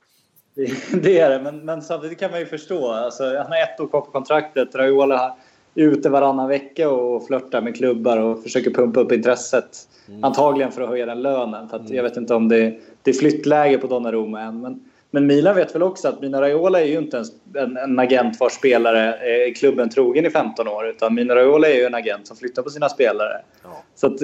[0.56, 2.91] Det- Det är det, men, men samtidigt kan man ju förstå.
[2.91, 4.76] Alltså, han har ett år kvar på kontraktet.
[4.76, 5.36] Raiola
[5.76, 9.78] är ute varannan vecka och flörtar med klubbar och försöker pumpa upp intresset.
[10.22, 11.70] Antagligen för att höja den lönen.
[11.70, 14.62] För att Jag vet inte om det, det är flyttläge på Donnarumma än.
[14.62, 14.80] Men,
[15.12, 17.26] men Milan vet väl också att Mina Raiola är ju inte en,
[17.64, 20.88] en, en agent vars spelare är klubben trogen i 15 år.
[20.88, 23.41] Utan Mina Raiola är ju en agent som flyttar på sina spelare.
[23.95, 24.20] Så att,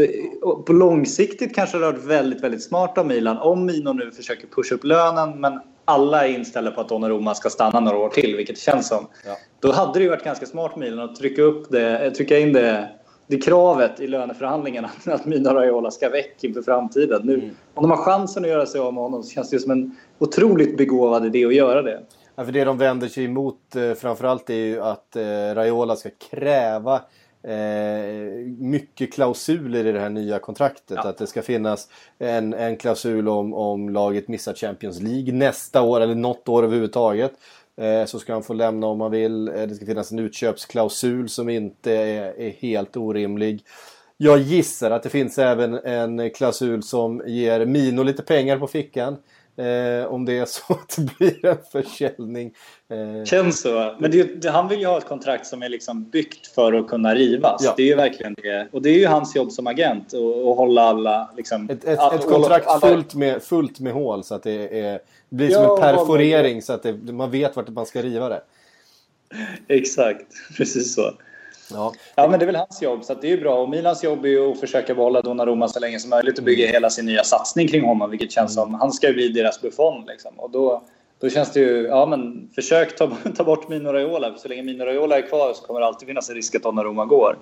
[0.65, 4.47] på långsiktigt kanske det har varit väldigt, väldigt smart av Milan om Mino nu försöker
[4.47, 5.59] pusha upp lönen men
[5.91, 9.07] alla är inställda på att Donnarumma ska stanna några år till, vilket det känns som.
[9.25, 9.37] Ja.
[9.59, 12.53] Då hade det ju varit ganska smart Milan att trycka, upp det, eh, trycka in
[12.53, 12.89] det,
[13.27, 17.21] det kravet i löneförhandlingarna att Mino Raiola ska väck inför framtiden.
[17.23, 19.59] Nu, Om de har chansen att göra sig av med honom så känns det ju
[19.59, 22.01] som en otroligt begåvad idé att göra det.
[22.35, 26.09] Ja, för det de vänder sig emot eh, framförallt är ju att eh, Raiola ska
[26.31, 27.01] kräva
[27.43, 30.97] eh, mycket klausuler i det här nya kontraktet.
[30.97, 31.87] Att det ska finnas
[32.19, 37.33] en, en klausul om, om laget missar Champions League nästa år eller något år överhuvudtaget.
[37.77, 39.47] Eh, så ska han få lämna om han vill.
[39.47, 43.63] Eh, det ska finnas en utköpsklausul som inte är, är helt orimlig.
[44.17, 49.17] Jag gissar att det finns även en klausul som ger Mino lite pengar på fickan.
[49.57, 52.53] Eh, om det är så att det blir en försäljning.
[52.89, 53.95] Eh, Känns så.
[53.99, 57.15] Men det, han vill ju ha ett kontrakt som är liksom byggt för att kunna
[57.15, 57.61] rivas.
[57.65, 57.73] Ja.
[57.77, 58.67] Det är ju verkligen det.
[58.71, 61.29] Och det är ju hans jobb som agent att att hålla alla...
[61.37, 64.79] Liksom, ett, ett, all- ett kontrakt alla- fullt med, fullt med hål så att det,
[64.79, 64.91] är,
[65.29, 68.29] det blir som Ja, en perforering så att det, man vet vart man ska riva
[68.29, 68.41] det.
[69.67, 70.25] Exakt,
[70.57, 71.11] precis så.
[71.73, 71.93] Ja.
[72.15, 73.61] Ja, men det är väl hans jobb, så det är ju bra.
[73.61, 76.67] Och Milans jobb är ju att försöka behålla Donnarumma så länge som möjligt och bygga
[76.67, 78.73] hela sin nya satsning kring honom, vilket känns som...
[78.73, 80.39] Han ska ju bli deras Buffon, liksom.
[80.39, 80.81] Och då,
[81.21, 81.87] då känns det ju...
[81.87, 84.31] Ja, men försök ta, ta bort Mino Raiola.
[84.33, 86.63] För så länge Mino Raiola är kvar så kommer det alltid finnas en risk att
[86.63, 87.37] Donnarumma går.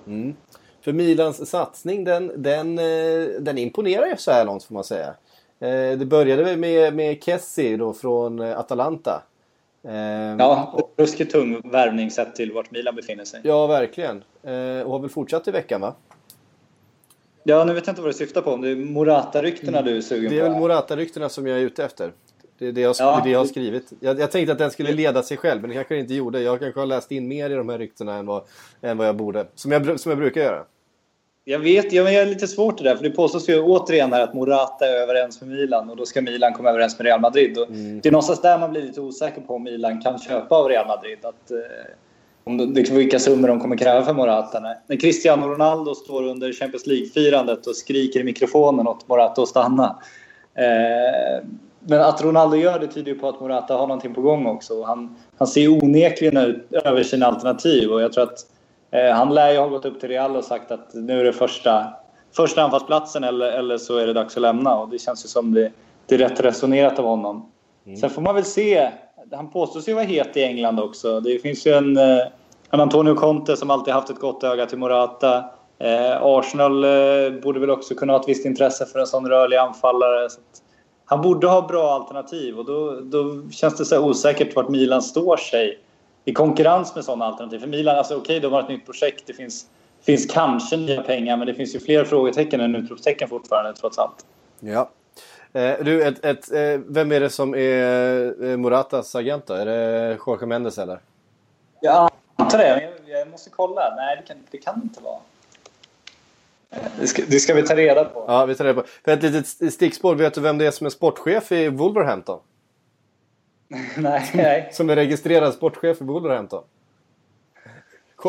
[0.84, 5.14] För Milans satsning den, den, eh, den imponerar ju så här långt får man säga.
[5.60, 9.22] Eh, Det började med, med Kessie då från eh, Atalanta.
[9.84, 9.92] Eh,
[10.38, 13.40] Ja, ruskigt tung värvning sett till vart Milan befinner sig.
[13.44, 14.16] Ja, verkligen.
[14.42, 14.52] Eh,
[14.84, 15.94] Och har väl fortsatt i veckan va?
[17.44, 18.50] Ja, nu vet jag inte vad du syftar på.
[18.50, 20.34] Om det är Morata-ryktena du är sugen Mm.
[20.38, 20.52] Det är på?
[20.52, 22.12] väl Morata-ryktena som jag är ute efter.
[22.58, 23.20] Det är det jag, Ja.
[23.24, 23.92] det jag har skrivit.
[24.00, 26.40] Jag, jag tänkte att den skulle leda sig själv, men det kanske den inte gjorde.
[26.40, 28.42] Jag kanske har läst in mer i de här ryktena än vad,
[28.82, 29.46] än vad jag borde.
[29.54, 30.64] Som jag, som jag brukar göra.
[31.50, 32.96] Jag vet, jag är lite svårt det där.
[32.96, 36.20] För det påstås ju återigen här att Morata är överens med Milan och då ska
[36.20, 37.58] Milan komma överens med Real Madrid.
[37.58, 40.68] Och Det är någonstans där man blir lite osäker på om Milan kan köpa av
[40.68, 41.18] Real Madrid.
[41.22, 41.56] Att, eh,
[42.44, 44.60] om de, vilka summor de kommer kräva för Morata.
[44.86, 49.98] När, Cristiano Ronaldo står under Champions League-firandet och skriker i mikrofonen åt Morata att stanna.
[50.54, 51.44] Eh,
[51.80, 54.82] men att Ronaldo gör det tyder ju på att Morata har någonting på gång också.
[54.82, 58.46] Han, han ser onekligen ut över sina alternativ och jag tror att
[58.92, 61.86] han lär ju ha gått upp till Real och sagt att nu är det första,
[62.36, 65.54] första anfallsplatsen eller, eller så är det dags att lämna och det känns ju som
[65.54, 65.72] det,
[66.06, 67.50] det är rätt resonerat av honom.
[68.00, 68.90] Sen får man väl se.
[69.32, 71.20] Han påstås ju vara het i England också.
[71.20, 72.26] Det finns ju en, eh,
[72.70, 75.44] en Antonio Conte som alltid haft ett gott öga till Morata.
[75.78, 79.56] Eh, Arsenal eh, borde väl också kunna ha ett visst intresse för en sån rörlig
[79.56, 80.30] anfallare.
[80.30, 80.40] Så
[81.04, 85.36] han borde ha bra alternativ och då, då känns det så osäkert vart Milan står
[85.36, 85.78] sig
[86.24, 87.58] i konkurrens med sådana alternativ.
[87.58, 89.24] För Milan, alltså okej, okay, de har ett nytt projekt.
[89.26, 89.66] Det finns,
[90.02, 94.26] finns kanske nya pengar, men det finns ju fler frågetecken än utropstecken fortfarande trots allt.
[94.60, 94.90] Ja.
[95.52, 99.54] Eh, du, ett, ett, eh, vem är det som är eh, Moratas agent då?
[99.54, 101.00] Är det Jorge Mendes eller?
[101.80, 103.94] Jag antar det, jag, jag måste kolla.
[103.96, 105.18] Nej, det kan det kan inte vara.
[107.00, 108.24] Det ska, det ska vi ta reda på.
[108.28, 108.88] Ja, vi tar reda på.
[109.04, 112.40] För ett litet stickspår, vet du vem det är som är sportchef i Wolverhampton?
[113.96, 114.68] nej, nej.
[114.72, 116.64] Som är registrerad sportchef i Wolverhampton?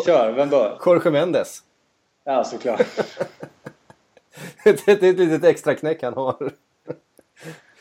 [0.06, 0.78] Kör, vem då?
[0.86, 1.64] Jorge Mendes.
[2.24, 2.82] Ja, såklart.
[4.64, 6.52] det är ett litet extra knäck han har.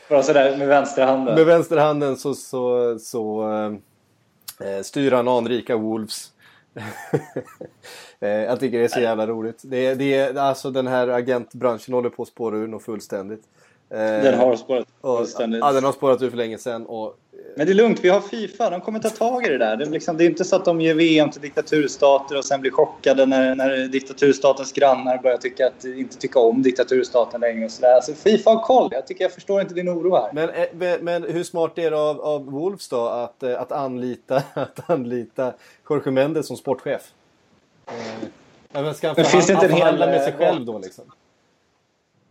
[0.09, 1.35] Bara sådär med vänsterhanden.
[1.35, 3.43] Med vänsterhanden så, så, så
[4.59, 6.31] äh, styr han anrika Wolves.
[8.19, 9.61] jag tycker det är så jävla roligt.
[9.63, 13.43] Det, det, alltså den här agentbranschen håller på att spåra ur något fullständigt.
[13.89, 15.59] Den har spårat fullständigt.
[15.59, 16.85] Ja, den har spårat ur för länge sedan.
[16.85, 17.17] Och,
[17.55, 18.69] men det är lugnt, vi har Fifa.
[18.69, 19.77] De kommer ta tag i det där.
[19.77, 22.61] Det är, liksom, det är inte så att de ger VM till diktaturstater och sen
[22.61, 27.65] blir chockade när, när diktaturstatens grannar börjar tycka att, inte tycka om diktaturstaten längre.
[27.65, 27.95] Och så där.
[27.95, 28.89] Alltså, Fifa har koll.
[28.91, 30.29] Jag, tycker, jag förstår inte din oro här.
[30.33, 34.89] Men, men, men hur smart är det av, av Wolves då att, att, anlita, att
[34.89, 35.53] anlita
[35.89, 37.11] Jorge Mendes som sportchef?
[37.87, 37.93] Eh,
[38.71, 39.15] men ska han
[39.71, 39.99] hel...
[39.99, 41.05] med sig själv då liksom?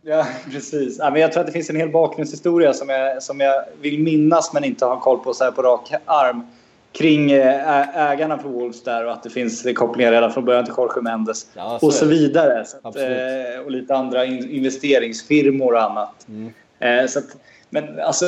[0.01, 0.97] Ja, precis.
[0.99, 3.99] Ja, men jag tror att det finns en hel bakgrundshistoria som jag, som jag vill
[3.99, 6.47] minnas men inte har koll på så här på rak arm
[6.91, 11.01] kring ägarna för Wolves där och att det finns kopplingar redan från början till Jorge
[11.01, 12.65] Mendes ja, så och så vidare.
[12.65, 16.27] Så att, eh, och lite andra investeringsfirmor och annat.
[16.27, 16.53] Mm.
[16.79, 17.25] Eh, så att,
[17.69, 18.25] men alltså,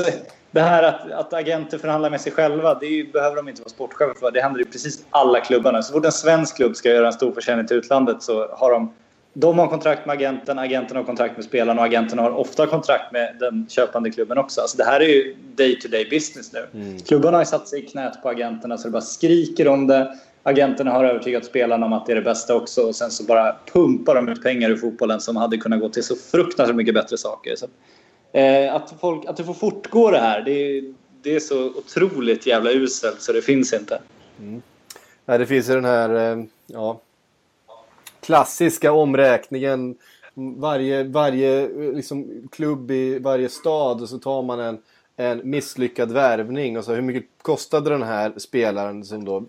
[0.52, 3.70] det här att, att agenter förhandlar med sig själva, det är, behöver de inte vara
[3.70, 4.32] sportchefer för.
[4.32, 5.82] Det händer i precis alla klubbarna.
[5.82, 8.94] Så fort en svensk klubb ska göra en stor försäljning till utlandet så har de
[9.34, 13.12] de har kontrakt med agenten, agenten har kontrakt med spelarna och agenten har ofta kontrakt
[13.12, 14.62] med den köpande klubben också.
[14.62, 16.68] Alltså det här är ju day to day business nu.
[16.74, 17.00] Mm.
[17.00, 20.18] Klubbarna har satt sig i knät på agenterna så det bara skriker om det.
[20.44, 23.56] Agenterna har övertygat spelarna om att det är det bästa också och sen så bara
[23.74, 27.18] pumpar de ut pengar i fotbollen som hade kunnat gå till så fruktansvärt mycket bättre
[27.18, 27.56] saker.
[27.56, 27.68] Så,
[28.40, 32.46] eh, att, folk, att det får fortgå det här, det är, det är så otroligt
[32.46, 34.00] jävla uselt så det finns inte.
[34.40, 34.62] Mm.
[35.26, 37.00] Nej, det finns ju den här, eh, ja
[38.24, 39.96] klassiska omräkningen.
[40.34, 44.78] Varje, varje eh, liksom, klubb i varje stad och så tar man en,
[45.16, 46.78] en misslyckad värvning.
[46.78, 49.46] Och så hur mycket kostade den här spelaren som då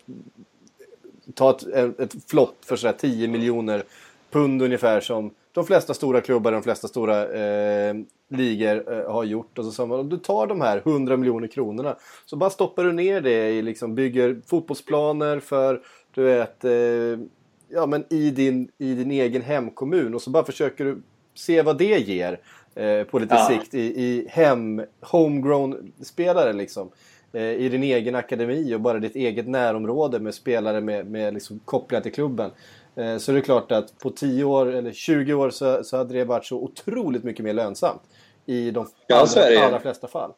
[1.35, 3.85] tar ett, ett flopp för sådär 10 miljoner
[4.31, 7.95] pund ungefär som de flesta stora klubbar de flesta stora eh,
[8.29, 9.59] ligor eh, har gjort.
[9.59, 11.97] Och så sa man, du tar de här 100 miljoner kronorna
[12.27, 15.81] så bara stoppar du ner det i liksom, bygger fotbollsplaner för
[16.15, 17.27] du vet eh,
[17.75, 21.03] ja, men i, din, i din egen hemkommun och så bara försöker du
[21.35, 22.41] se vad det ger
[22.75, 23.47] eh, på lite Ja.
[23.49, 26.91] sikt i, i hem, homegrown spelare liksom.
[27.33, 31.61] Eh, I din egen akademi och bara ditt eget närområde med spelare med, med liksom
[31.65, 32.51] kopplat till klubben.
[32.97, 36.15] Eh, så det är klart att på 10 år eller 20 år så, så hade
[36.15, 38.03] det varit så otroligt mycket mer lönsamt.
[38.47, 40.33] I de Ja, allra, allra flesta fall.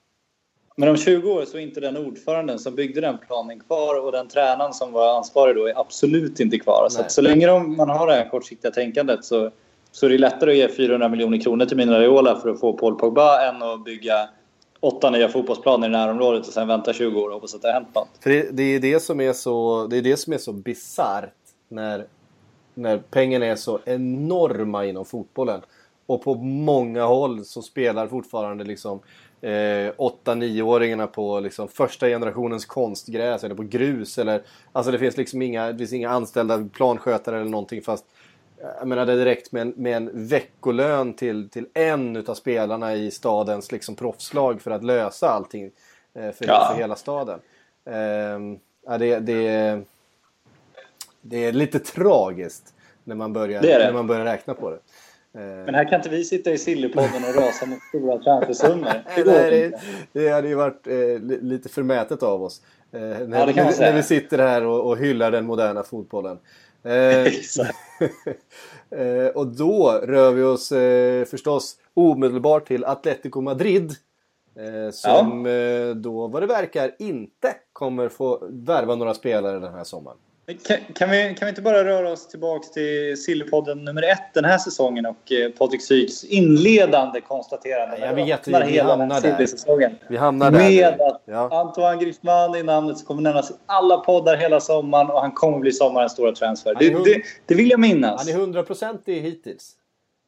[0.78, 4.12] Men om 20 år så är inte den ordföranden som byggde den planen kvar och
[4.12, 6.88] den tränaren som var ansvarig då är absolut inte kvar.
[6.90, 9.50] Så, så länge de, man har det här kortsiktiga tänkandet så,
[9.92, 12.72] så är det lättare att ge 400 miljoner kronor till Mina Raiola för att få
[12.72, 14.28] Paul Pogba än att bygga
[14.80, 17.74] åtta nya fotbollsplaner i närområdet och sen vänta 20 år och hoppas att det har
[17.74, 18.08] hänt något.
[18.20, 21.34] För det, det är det som är så, det är det som är så bisarrt
[21.68, 22.06] när,
[22.74, 25.60] när pengarna är så enorma inom fotbollen.
[26.06, 29.00] Och på många håll så spelar fortfarande liksom
[29.46, 34.18] eh, 8-9-åringarna på liksom första generationens konstgräs eller på grus.
[34.18, 34.42] Eller,
[34.72, 38.04] alltså det finns liksom inga, det finns inga anställda planskötare eller någonting fast
[38.78, 42.94] jag menar det är direkt med en, med en veckolön till, till en utav spelarna
[42.94, 45.64] i stadens liksom proffslag för att lösa allting
[46.14, 46.70] eh, för, Ja.
[46.72, 47.40] för hela staden.
[48.86, 49.80] Ja, det, det,
[51.20, 52.74] det är lite tragiskt
[53.04, 53.84] när man börjar, Det det.
[53.84, 54.78] När man börjar räkna på det.
[55.36, 59.02] Eh, Men här kan inte vi sitta i Sillypodden och rasa mot stora transfersummor.
[59.16, 59.80] Det Nej, det,
[60.20, 62.62] det hade ju varit eh, li- lite förmätet av oss.
[62.92, 66.38] Eh, när, kan man när, när vi sitter här och, och hyllar den moderna fotbollen.
[66.82, 66.92] Eh,
[69.00, 73.92] eh, och då rör vi oss eh, förstås omedelbart till Atletico Madrid.
[74.58, 79.84] Eh, som eh, då vad det verkar inte kommer få värva några spelare den här
[79.84, 80.16] sommaren.
[80.46, 84.44] Kan, kan, vi, kan vi inte bara röra oss tillbaka till Sillypodden nummer ett den
[84.44, 87.98] här säsongen och eh, Patrik Syks inledande konstaterande.
[87.98, 89.98] Jag vet, vi hamnar där.
[90.08, 91.60] Vi hamnar där Med att Ja.
[91.60, 95.58] Antoine Griezmann i namnet som kommer nämnas i alla poddar hela sommaren och han kommer
[95.58, 96.74] bli sommarens stora transfer.
[96.78, 98.26] Det, det, det vill jag minnas.
[98.26, 99.72] Han är hundraprocentig hittills.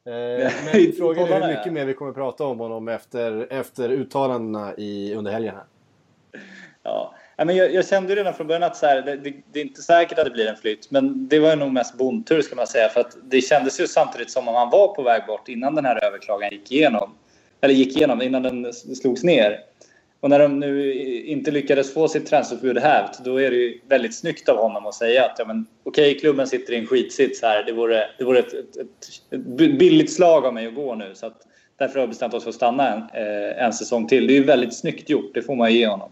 [0.05, 4.73] Eh, men frågan är hur mycket mer vi kommer prata om honom efter, efter uttalandena
[4.77, 5.55] i, under helgen.
[5.55, 5.65] Här.
[6.83, 7.13] Ja.
[7.45, 9.81] Men jag, jag kände redan från början att så här, det, det, det är inte
[9.81, 10.91] säkert att det blir en flytt.
[10.91, 12.89] Men det var ju nog mest bondtur ska man säga.
[12.89, 15.85] För att det kändes ju samtidigt som om han var på väg bort innan den
[15.85, 17.15] här överklagan gick igenom.
[17.61, 19.59] Eller gick igenom, innan den slogs ner.
[20.19, 24.15] Och när de nu inte lyckades få sitt transferförbud hävt, då är det ju väldigt
[24.15, 27.63] snyggt av honom att säga att ja, men, okej, klubben sitter i en skitsits här.
[27.63, 29.39] Det vore, det vore ett, ett, ett, ett
[29.79, 31.11] billigt slag av mig att gå nu.
[31.15, 31.37] Så att,
[31.77, 34.27] därför har jag bestämt oss för att stanna en, eh, en säsong till.
[34.27, 36.09] Det är ju väldigt snyggt gjort, det får man ge honom.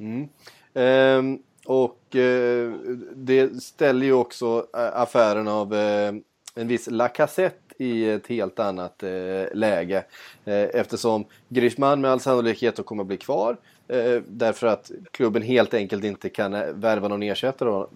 [0.00, 0.28] Mm.
[0.74, 2.72] Ehm, och eh,
[3.14, 6.12] det ställer ju också eh, affären av eh,
[6.54, 10.04] en viss Lacazette i ett helt annat eh, läge.
[10.44, 13.56] Eh, eftersom Griezmann med all sannolikhet då kommer att bli kvar.
[13.88, 17.86] Eh, därför att klubben helt enkelt inte kan värva någon ersättare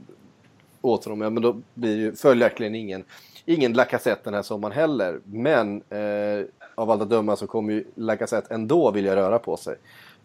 [0.80, 1.20] åt honom.
[1.20, 3.04] Ja, men då blir ju följaktligen ingen,
[3.44, 5.20] ingen Lacazette den här sommaren heller.
[5.24, 9.76] Men eh, av allt att döma så kommer ju Lacazette ändå vilja röra på sig.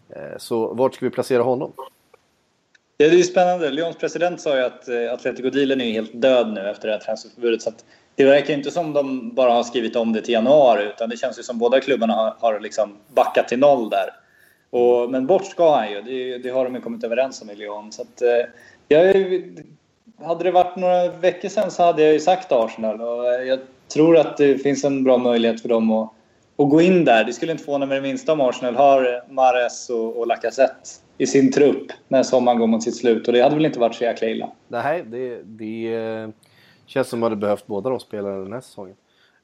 [0.08, 1.72] Eh, så vart ska vi placera honom?
[3.02, 3.70] Ja, det är ju spännande.
[3.70, 7.62] Lyons president sa ju att eh, Atletico-dealen är helt död nu efter det här transferförbudet.
[7.62, 7.84] Så att
[8.14, 11.38] det verkar inte som de bara har skrivit om det till januari utan det känns
[11.38, 14.08] ju som båda klubbarna har, har liksom backat till noll där.
[14.70, 16.02] Och, men bort ska han ju.
[16.02, 17.92] Det, det har de ju kommit överens om i Lyon.
[17.92, 18.46] Så att, eh,
[18.88, 19.14] jag,
[20.26, 23.58] hade det varit några veckor sedan så hade jag ju sagt Arsenal och eh, jag
[23.88, 26.10] tror att det finns en bra möjlighet för dem att,
[26.56, 27.24] att gå in där.
[27.24, 30.90] Det skulle inte förvåna mig det minsta om Arsenal har Mares och, och Lacazette
[31.22, 33.94] i sin trupp när sommaren går mot sitt slut och det hade väl inte varit
[33.94, 34.50] så jäkla illa.
[34.68, 36.28] Nej, det, det eh,
[36.86, 38.96] känns som att de hade behövt båda de spelarna den här säsongen.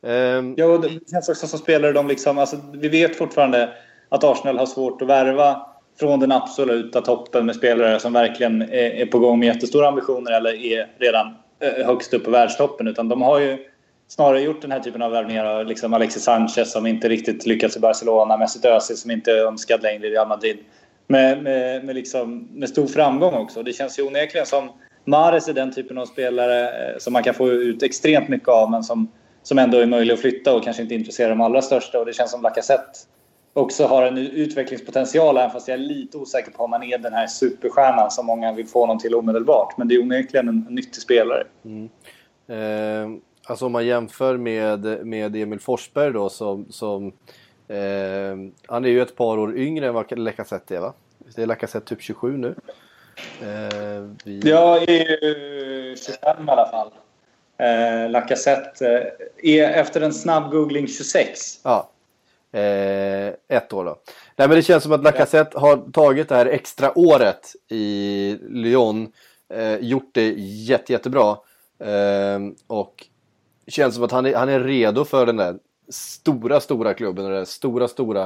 [0.03, 3.71] Ehm, Ja, och det känns också som spelare de liksom, alltså, vi vet fortfarande
[4.09, 5.67] att Arsenal har svårt att värva
[6.01, 10.65] från den absoluta toppen med spelare som verkligen är, på gång med jättestora ambitioner eller
[10.65, 11.27] är redan
[11.61, 12.89] eh, högst upp på världstoppen.
[12.89, 13.59] Utan de har ju
[14.09, 17.81] snarare gjort den här typen av värvningar liksom Alexis Sanchez som inte riktigt lyckats i
[17.81, 20.59] Barcelona, Mesut Özil som inte är önskad längre i Real Madrid.
[21.11, 23.63] Med, med, med, liksom, med stor framgång också.
[23.63, 24.71] Det känns ju onekligen som
[25.05, 28.71] Mares är den typen av spelare eh, som man kan få ut extremt mycket av
[28.71, 29.11] men som,
[29.43, 31.99] som ändå är möjlig att flytta och kanske inte intresserar de allra största.
[31.99, 32.99] Och det känns som Lacazette
[33.53, 37.13] också har en utvecklingspotential även fast jag är lite osäker på om han är den
[37.13, 39.79] här superstjärnan som många vill få honom till omedelbart.
[39.79, 41.45] Men det är onekligen en, en nyttig spelare.
[41.65, 41.89] Mm.
[42.49, 47.13] Eh, alltså om man jämför med, med Emil Forsberg då som, som
[47.69, 50.93] eh, han är ju ett par år yngre än vad Lacazette är va?
[51.35, 52.55] Det är Lacazette typ 27 nu.
[53.43, 56.91] Eh, vi, Jag är ju 25 i alla fall.
[57.59, 59.13] Eh, Lacazette
[59.43, 61.61] är efter en snabb googling 26.
[61.63, 61.91] Ja.
[62.53, 63.99] Eh, ett år då.
[64.37, 69.13] Nej men det känns som att Lacazette har tagit det här extra året i Lyon.
[69.55, 71.37] Eh, gjort det jätte, jättebra.
[71.85, 73.07] Eh, och
[73.67, 75.59] känns som att han är, han är redo för den där
[75.89, 77.25] stora, stora klubben.
[77.25, 78.25] Och den stora, stora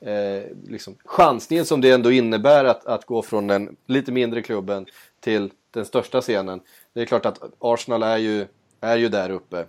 [0.00, 4.86] eh, liksom, chansningen som det ändå innebär att, att gå från den lite mindre klubben
[5.20, 6.60] till den största scenen.
[6.92, 8.46] Det är klart att Arsenal är ju,
[8.80, 9.66] är ju där uppe.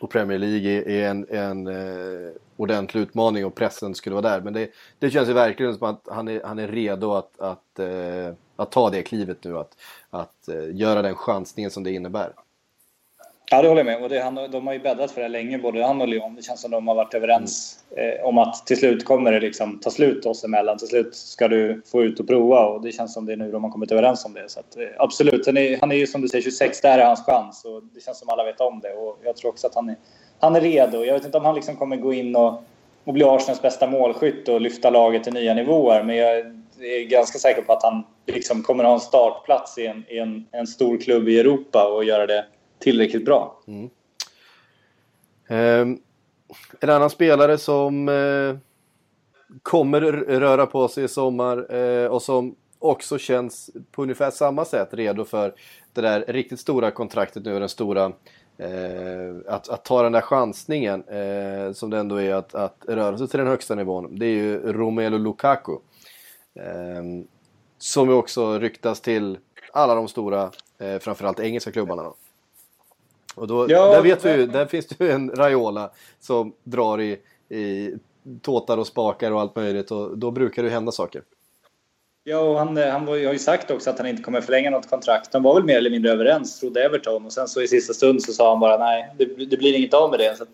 [0.00, 4.40] Och Premier League är- är en, en eh, ordentlig utmaning och pressen skulle vara där.
[4.40, 7.78] Men det, det känns ju verkligen som att han är, han är redo att, att,
[7.78, 9.58] eh, att ta det klivet nu.
[9.58, 9.76] Att,
[10.10, 12.32] att eh, göra den chansningen som det innebär.
[13.52, 14.02] Ja, det håller jag med.
[14.02, 16.34] Och det, han, de har ju bäddat för det här länge, både han och Lyon.
[16.34, 19.78] Det känns som de har varit överens eh, om att till slut kommer det liksom
[19.78, 20.78] ta slut oss emellan.
[20.78, 23.52] Till slut ska du få ut och prova och det känns som det är nu
[23.52, 24.44] de har kommit överens om det.
[24.48, 27.04] Så att, eh, absolut, han är, han är ju som du säger 26, där är
[27.04, 28.92] hans chans och det känns som alla vet om det.
[28.92, 29.96] Och jag tror också att han är,
[30.40, 31.04] han är redo.
[31.04, 32.62] Jag vet inte om han liksom kommer gå in och,
[33.04, 36.02] och bli Arsenals bästa målskytt och lyfta laget till nya nivåer.
[36.02, 36.38] Men jag
[36.80, 40.46] är ganska säker på att han liksom kommer ha en startplats i en, i en,
[40.50, 42.44] en stor klubb i Europa och göra det
[42.80, 43.60] tillräckligt bra.
[43.66, 43.90] Mm.
[45.48, 45.98] Ehm,
[46.80, 48.56] en annan spelare som eh,
[49.62, 50.00] kommer
[50.40, 55.24] röra på sig i sommar eh, och som också känns på ungefär samma sätt redo
[55.24, 55.54] för
[55.92, 58.12] det där riktigt stora kontraktet nu, den stora
[58.58, 63.18] eh, att, att ta den där chansningen eh, som det ändå är att, att röra
[63.18, 64.18] sig till den högsta nivån.
[64.18, 65.72] Det är ju Romelu Lukaku.
[66.54, 67.02] Eh,
[67.78, 69.38] som ju också ryktas till
[69.72, 72.02] alla de stora, eh, framförallt engelska klubbarna.
[72.02, 72.14] Då.
[73.34, 77.00] Och då, Ja, där vet vi ju, där finns det ju en Raiola som drar
[77.00, 77.18] i,
[77.48, 77.94] i
[78.42, 81.22] tåtar och spakar och allt möjligt och då brukar det hända saker.
[82.24, 84.90] Ja, och han, han var, har ju sagt också att han inte kommer förlänga något
[84.90, 85.32] kontrakt.
[85.32, 87.26] De var väl mer eller mindre överens, trodde Everton.
[87.26, 89.94] Och sen så i sista stund så sa han bara nej, det, det blir inget
[89.94, 90.36] av med det.
[90.38, 90.44] Så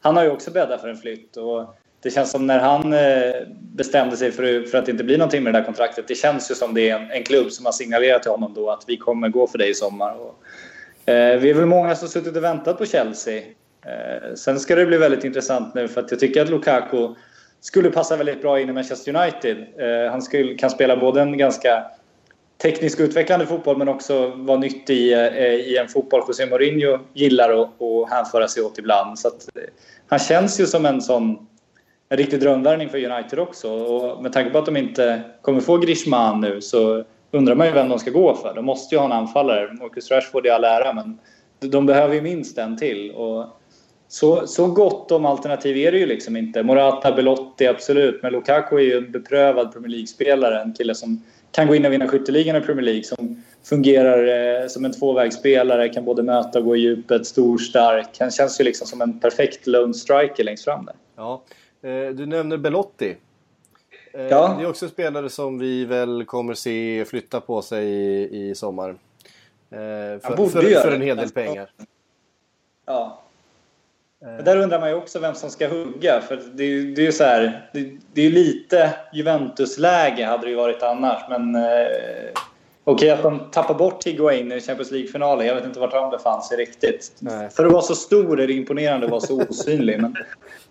[0.00, 1.36] han har ju också bäddat för en flytt.
[1.36, 5.18] Och det känns som när han eh, bestämde sig för, för att det inte blir
[5.18, 6.08] någonting med det där kontraktet.
[6.08, 8.70] Det känns ju som det är en, en klubb som har signalerat till honom då
[8.70, 10.14] att vi kommer gå för dig i sommar.
[10.14, 10.34] Och, eh,
[11.06, 13.42] Eh, vi är väl många som suttit och väntat på Chelsea.
[13.86, 17.08] Eh, sen ska det bli väldigt intressant nu för att jag tycker att Lukaku
[17.60, 19.56] skulle passa väldigt bra in i Manchester United.
[19.78, 21.84] Eh, han skulle, kan spela både en ganska
[22.62, 25.12] tekniskt utvecklande fotboll men också vara nyttig i,
[25.66, 29.18] i en fotboll José Mourinho gillar att att hänföra sig åt ibland.
[29.18, 29.48] Så att,
[30.08, 31.46] han känns ju som en sån
[32.08, 33.72] en riktig drömvärvning för United också.
[33.72, 37.72] Och med tanke på att de inte kommer få Griezmann nu så undrar man ju
[37.72, 38.54] vem de ska gå för.
[38.54, 39.72] De måste ju ha en anfallare.
[39.72, 41.18] Marcus Rashford i all ära men
[41.70, 43.10] de behöver ju minst en till.
[43.10, 43.46] Och
[44.08, 46.62] så, så gott om alternativ är det ju liksom inte.
[46.62, 48.22] Morata, Belotti, absolut.
[48.22, 50.62] Men Lukaku är ju en beprövad Premier League-spelare.
[50.62, 51.22] En kille som
[51.52, 53.04] kan gå in och vinna skytteligan i Premier League.
[53.04, 58.16] Som fungerar eh, som en tvåvägsspelare, kan både möta och gå i djupet, stor, stark.
[58.20, 60.94] Han känns ju liksom som en perfekt lone striker längst fram där.
[61.16, 61.42] Ja.
[61.82, 63.16] Eh, Du nämner Belotti.
[64.12, 64.54] Eh, Ja.
[64.58, 68.90] Det är också spelare som vi väl kommer se flytta på sig i, i sommar.
[68.90, 68.96] Eh,
[70.20, 71.70] För, för, för en hel del pengar.
[72.86, 73.18] Ja.
[74.20, 76.20] Men där undrar man ju också vem som ska hugga.
[76.20, 80.44] För det är ju det är ju så här, det, det är lite Juventus-läge hade
[80.46, 81.22] det ju varit annars.
[81.28, 81.62] Men eh,
[82.84, 85.46] okej att de tappar bort Higuain i Champions League-finalen.
[85.46, 87.12] Jag vet inte vart han befann sig riktigt.
[87.18, 87.50] Nej.
[87.50, 90.00] För att vara så stor är det imponerande att vara så osynlig.
[90.00, 90.16] Men,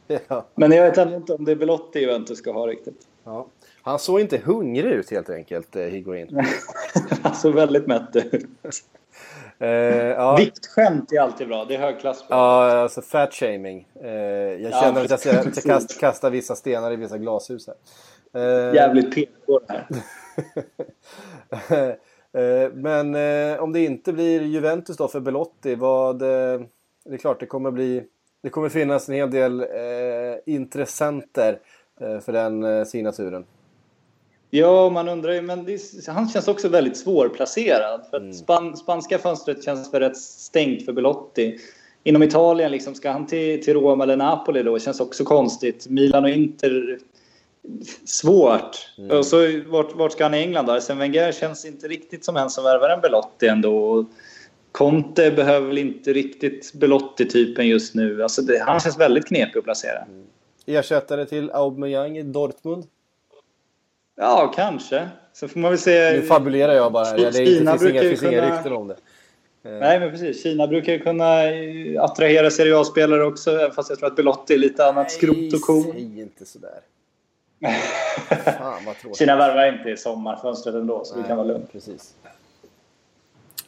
[0.27, 0.45] Ja.
[0.55, 3.07] men jag vet inte om det är Belotti Juventus ska ha riktigt.
[3.23, 3.47] Ja.
[3.81, 6.27] Han såg inte hungrig ut helt enkelt, eh, Higuain.
[7.23, 8.45] Han såg väldigt mätt ut.
[9.59, 9.67] Eh,
[10.07, 10.35] ja.
[10.35, 11.65] Viktskämt är alltid bra.
[11.65, 12.25] Det är högklass.
[12.29, 13.87] Ja, alltså fat shaming.
[14.03, 17.75] Eh, jag Ja, känner att jag ska kasta, kasta vissa stenar i vissa glashus här.
[18.69, 19.85] Eh, Jävligt PK det här.
[22.73, 23.15] Men
[23.59, 26.19] om det inte blir Juventus då för Belotti, vad...
[26.19, 28.03] Det är klart, det kommer bli...
[28.43, 29.65] Det kommer finnas en hel del
[30.45, 31.59] intressenter
[32.21, 33.45] för den eh, signaturen.
[34.49, 38.01] Ja, man undrar ju, men är- han känns också väldigt svårplacerad.
[38.09, 41.57] För att span, spanska fönstret känns för rätt stängt för Belotti.
[42.03, 44.79] Inom Italien, liksom, ska han till, till Roma eller Napoli då?
[44.79, 45.87] känns också konstigt.
[45.89, 46.99] Milan och Inter,
[48.05, 48.77] svårt.
[49.11, 50.81] Och så vart, vart ska han i England då?
[50.81, 54.05] Sen Wenger känns inte riktigt som en som värvar en Belotti ändå.
[54.71, 58.23] Conte behöver väl inte riktigt Belotti-typen just nu.
[58.23, 60.05] Alltså det, han känns väldigt knepig att placera.
[60.65, 62.83] Ersättare till Aubameyang i Dortmund.
[64.15, 65.09] Ja, kanske.
[65.33, 66.11] Så får man väl se.
[66.13, 67.17] Nu fabulerar jag bara.
[67.17, 68.95] Ja, det Kina finns, inga, finns inga kunna- rykten om det.
[69.63, 70.43] Nej, men precis.
[70.43, 74.53] Kina brukar ju kunna eh, attrahera Serie A-spelare också, även fast jag tror att Belotti
[74.53, 75.83] är lite annat skrot och korn.
[75.91, 76.79] Säg inte sådär.
[78.45, 79.17] Fan vad tråkigt.
[79.17, 81.71] Kina värvar inte i sommarfönstret ändå, så det kan vara lugnt.
[81.71, 82.13] Precis.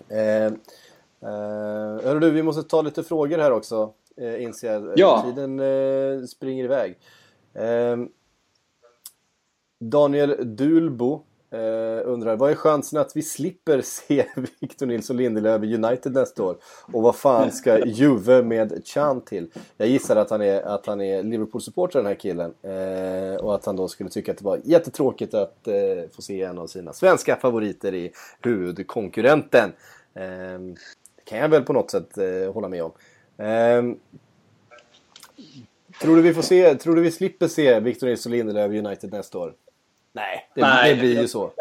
[0.09, 0.51] Eh, eh,
[2.03, 3.93] hörru du, vi måste ta lite frågor här också.
[4.17, 4.93] Eh, inser jag.
[4.95, 5.23] Ja.
[5.25, 6.97] Tiden eh, springer iväg.
[7.53, 7.97] Eh,
[9.79, 14.25] Daniel Dulbo eh, undrar, vad är chansen att vi slipper se
[14.59, 16.57] Victor Nilsson Lindelöf i United nästa år?
[16.91, 19.51] Och vad fan ska Juve med Chan till?
[19.77, 22.53] Jag gissar att han är, att han är Liverpool-supporter den här killen.
[22.61, 26.41] Eh, och att han då skulle tycka att det var jättetråkigt att eh, få se
[26.41, 28.11] en av sina svenska favoriter i
[28.41, 29.73] huvudkonkurrenten.
[30.13, 30.59] Eh,
[31.15, 32.91] det kan jag väl på något sätt eh, hålla med om.
[33.37, 33.83] Eh,
[36.01, 39.11] Tror du vi får se, tror du vi slipper se Victor Nilsson Lindelöf i United
[39.11, 39.53] nästa år?
[40.13, 41.51] Nej, det, Nej, det blir ju jag- så.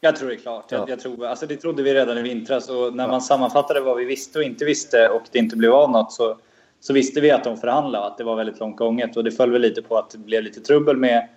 [0.00, 0.72] Jag tror det är klart.
[0.72, 0.86] Jag, Ja.
[0.88, 2.68] jag tror, alltså det trodde vi redan i vintras.
[2.68, 5.90] Och när man sammanfattade vad vi visste och inte visste och det inte blev av
[5.90, 6.38] något så,
[6.80, 9.16] så visste vi att de förhandlade och att det var väldigt långt gånget.
[9.16, 11.28] Och det föll väl lite på att det blev lite trubbel med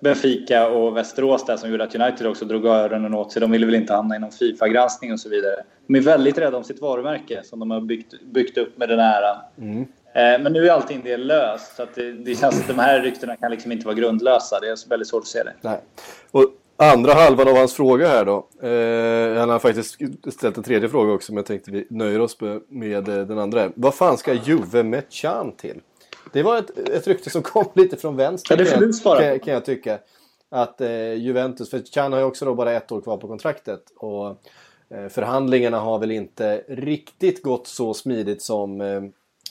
[0.00, 3.40] Benfica och Västerås där som gjorde att United också drog öronen åt sig.
[3.40, 5.54] De ville väl inte hamna i någon Fifa-granskning och så vidare.
[5.86, 9.00] De är väldigt rädda om sitt varumärke som de har byggt, byggt upp med den
[9.00, 9.36] äran.
[10.14, 11.76] Eh, Men nu är allting det löst.
[11.76, 14.60] Så det, det känns att de här ryktena kan liksom inte vara grundlösa.
[14.60, 15.52] Det är väldigt svårt att se det.
[15.60, 15.80] Nej.
[16.30, 16.44] Och
[16.76, 18.36] andra halvan av hans fråga här då.
[18.62, 19.98] Eh, han har faktiskt
[20.32, 23.38] ställt en tredje fråga också men jag tänkte vi nöjer oss med, med eh, den
[23.38, 23.70] andra.
[23.74, 25.80] Vad fan ska Juve med Chan till?
[26.32, 28.70] Det var ett, ett rykte som kom lite från vänster Ja, det
[29.00, 29.98] kan, jag, kan jag tycka.
[30.50, 33.82] Att eh, Juventus, för Chan har ju också då bara ett år kvar på kontraktet.
[33.96, 34.42] Och
[34.90, 39.02] Eh, förhandlingarna har väl inte riktigt gått så smidigt som eh,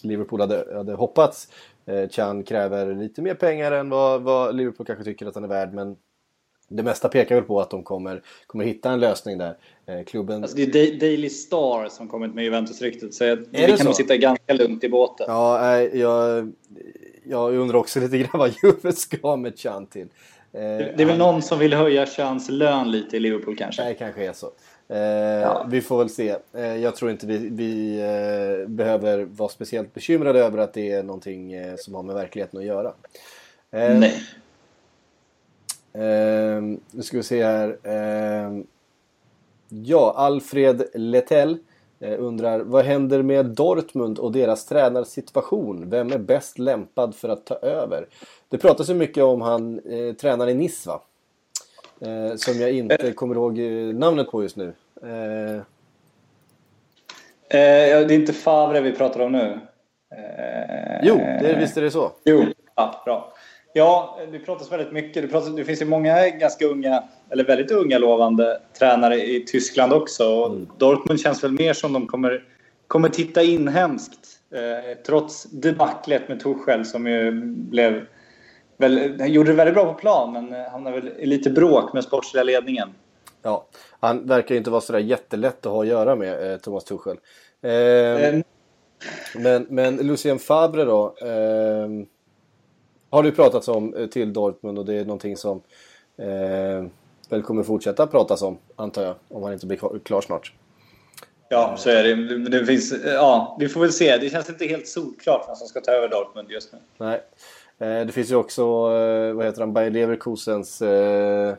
[0.03, 1.47] Liverpool hade, hade hoppats.
[1.85, 5.47] Eh, Chan kräver lite mer pengar än vad, vad Liverpool kanske tycker att han är
[5.47, 5.73] värd.
[5.73, 5.95] Men
[6.67, 9.57] det mesta pekar väl på att de kommer, kommer hitta en lösning där.
[9.85, 10.41] Eh, klubben...
[10.43, 13.13] Alltså det är Da- Daily Star som kommit med Juventus-ryktet.
[13.13, 13.83] Så jag, vi kan så?
[13.83, 15.25] nog sitta ganska lugnt i båten.
[15.29, 16.51] Ja, jag,
[17.23, 20.07] jag undrar också lite grann vad Juve ska med Chan till.
[20.53, 23.83] Eh, Det är väl någon som vill höja Chans lön lite i Liverpool kanske?
[23.83, 24.51] Det kanske är så.
[24.93, 26.35] Eh, Vi får väl se.
[26.53, 31.03] Eh, jag tror inte vi, vi eh, behöver vara speciellt bekymrade över att det är
[31.03, 32.93] någonting som har med verkligheten att göra.
[33.71, 34.13] Nej.
[35.97, 37.77] Eh, nu ska vi se här.
[37.83, 38.51] Eh,
[39.69, 41.57] ja, Alfred Letell
[41.99, 45.89] eh, undrar vad händer med Dortmund och deras tränarsituation?
[45.89, 48.07] Vem är bäst lämpad för att ta över?
[48.49, 51.01] Det pratas ju mycket om han eh, tränaren i Nice va?
[52.01, 54.73] Eh, som jag inte kommer ihåg eh, namnet på just nu.
[55.03, 55.61] Eh,
[57.49, 59.59] Eh, det är inte Favre vi pratar om nu.
[60.15, 62.11] Eh, jo, det, visst är det så.
[62.25, 62.45] Jo,
[62.75, 63.33] ja, bra.
[63.77, 65.23] Ja, det pratas väldigt mycket.
[65.23, 69.93] Det, pratas, det finns ju många ganska unga, eller väldigt unga lovande tränare i Tyskland
[69.93, 70.27] också.
[70.27, 72.43] Och Dortmund känns väl mer som de kommer,
[72.87, 74.19] kommer titta inhemskt.
[74.53, 78.05] Eh, trots debaclet med Tuchel som ju blev...
[78.77, 81.93] Väl, han gjorde det väldigt bra på plan, men eh, hamnade väl i lite bråk
[81.93, 82.89] med sportsliga ledningen.
[83.41, 83.67] Ja,
[83.99, 87.17] han verkar ju inte vara sådär jättelätt att ha att göra med, eh, Thomas Tuchel.
[87.61, 88.41] Eh, Eh,
[89.35, 91.15] Men, men Lucien Favre då.
[91.21, 91.87] Eh,
[93.09, 95.61] har du pratat om eh, till Dortmund och det är någonting som
[96.17, 96.85] eh,
[97.29, 99.15] väl kommer fortsätta pratas om, antar jag.
[99.29, 100.53] Om han inte blir klar, klar snart.
[101.49, 102.49] Ja, så är det.
[102.49, 104.17] det finns, ja, vi får väl se.
[104.17, 106.79] Det känns inte helt solklart vem som ska ta över Dortmund just nu.
[106.97, 107.21] Nej.
[107.79, 111.49] Eh, det finns ju också, eh, vad heter han, Bayer Leverkusens eh,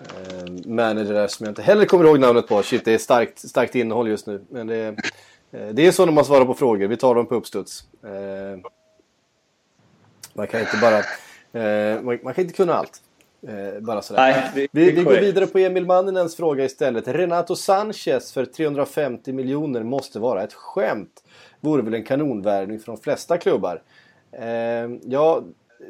[0.00, 2.62] eh, manager där som jag inte heller kommer ihåg namnet på.
[2.62, 4.40] Shit, det är starkt, starkt innehåll just nu.
[4.50, 4.96] Men det, är-
[5.52, 6.86] eh, det är så när man svarar på frågor.
[6.86, 7.84] Vi tar dem på uppstuds.
[10.38, 10.98] Man kan inte bara...
[11.64, 13.02] Eh, man, man kan inte kunna allt.
[13.48, 14.20] Eh, bara sådär.
[14.20, 17.08] Nej, det- det vi är vi går vidare på Emil Manninens fråga istället.
[17.08, 21.24] Renato Sanchez för 350 miljoner måste vara ett skämt.
[21.60, 23.82] Vore väl en kanonvärvning för de flesta klubbar.
[24.32, 24.46] Eh,
[25.04, 25.42] ja,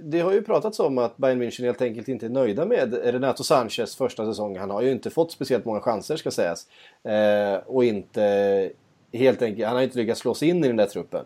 [0.02, 3.42] det har ju pratats om att Bayern München helt enkelt inte är nöjda med Renato
[3.44, 4.58] Sanchez första säsong.
[4.58, 6.66] Han har ju inte fått speciellt många chanser ska sägas.
[7.04, 8.70] Eh, och inte
[9.12, 11.24] helt enkelt, han har inte lyckats slå sig in i den där truppen.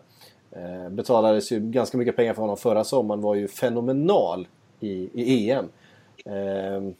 [0.55, 3.21] Eh, betalades ju ganska mycket pengar för honom förra sommaren.
[3.21, 4.47] Var ju fenomenal
[4.79, 5.69] i, i EM.
[6.25, 6.93] Eh,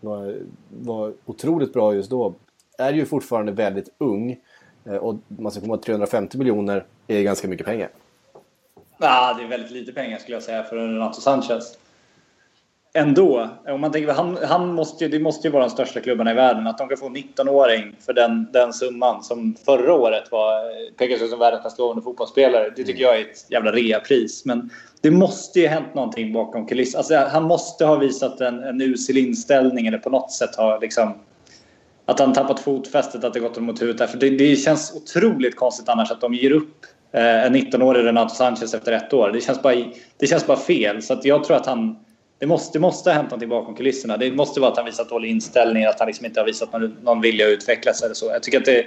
[0.00, 0.36] var,
[0.68, 2.34] var otroligt bra just då.
[2.78, 4.36] Är ju fortfarande väldigt ung.
[4.84, 7.90] Eh, och man ska komma ihåg att 350 miljoner är ganska mycket pengar.
[8.98, 11.78] Ja, det är väldigt lite pengar skulle jag säga för Renato Sanchez.
[12.92, 16.34] Ändå, om man tänker, han, han måste det måste ju vara de största klubbarna i
[16.34, 16.66] världen.
[16.66, 21.22] Att de kan få en 19-åring för den, den summan som förra året var, pekades
[21.22, 22.72] ut som världens mest lovande fotbollsspelare.
[22.76, 24.44] Det tycker jag är ett jävla reapris.
[24.44, 24.70] Men
[25.00, 26.98] det måste ju ha hänt någonting bakom kulisserna.
[26.98, 31.14] Alltså, han måste ha visat en, en usel inställning eller på något sätt ha liksom
[32.10, 34.10] att han tappat fotfästet, att det gått honom mot huvudet.
[34.10, 38.34] För det, det känns otroligt konstigt annars att de ger upp eh, en 19-årig Renato
[38.34, 39.30] Sanchez efter ett år.
[39.30, 39.74] Det känns bara,
[40.16, 41.02] det känns bara fel.
[41.02, 41.96] Så att jag tror att han...
[42.40, 44.16] Det måste, det måste ha hänt någonting bakom kulisserna.
[44.16, 46.96] Det måste vara att han visat dålig inställning, att han liksom inte har visat någon,
[47.02, 48.26] någon vilja att utvecklas eller så.
[48.26, 48.86] Jag tycker att det,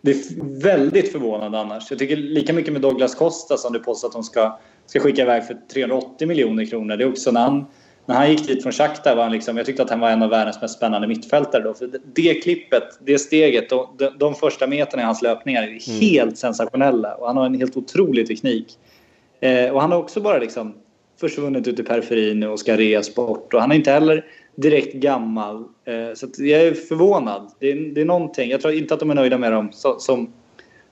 [0.00, 0.16] det är
[0.62, 1.90] väldigt förvånande annars.
[1.90, 5.22] Jag tycker lika mycket med Douglas Costa som du påstår att de ska, ska skicka
[5.22, 6.96] iväg för 380 miljoner kronor.
[6.96, 7.66] Det är också när han,
[8.06, 10.22] när han gick dit från Shakhtar var han liksom, jag tyckte att han var en
[10.22, 11.74] av världens mest spännande mittfältare då.
[11.74, 16.00] För det, det klippet, det steget, de, de, de första meterna i hans löpningar är
[16.00, 17.14] helt sensationella.
[17.14, 18.78] Och han har en helt otrolig teknik.
[19.40, 20.74] Eh, och han har också bara liksom
[21.20, 23.54] försvunnit ut i periferin nu och ska reas bort.
[23.54, 25.56] Och han är inte heller direkt gammal.
[25.56, 27.50] Eh, så jag är förvånad.
[27.58, 28.50] Det är, det är någonting.
[28.50, 30.32] Jag tror inte att de är nöjda med dem som,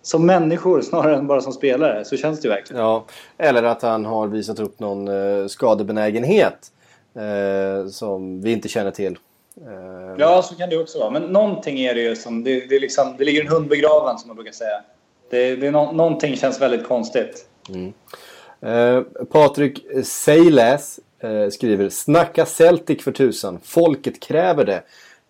[0.02, 2.04] som människor snarare än bara som spelare.
[2.04, 2.82] Så känns det verkligen.
[2.82, 3.06] Ja,
[3.38, 6.72] eller att han har visat upp någon eh, skadebenägenhet
[7.14, 9.18] eh, som vi inte känner till.
[9.56, 11.10] Eh, Ja, så kan det också vara.
[11.10, 12.44] Men någonting är det ju som...
[12.44, 14.80] Det, det, är liksom, det ligger en hund begraven som man brukar säga.
[15.30, 17.46] Det, det är nå, någonting känns väldigt konstigt.
[18.60, 23.58] Eh, Patrik Seiläs eh, skriver Snacka Celtic för tusan.
[23.62, 24.82] Folket kräver det.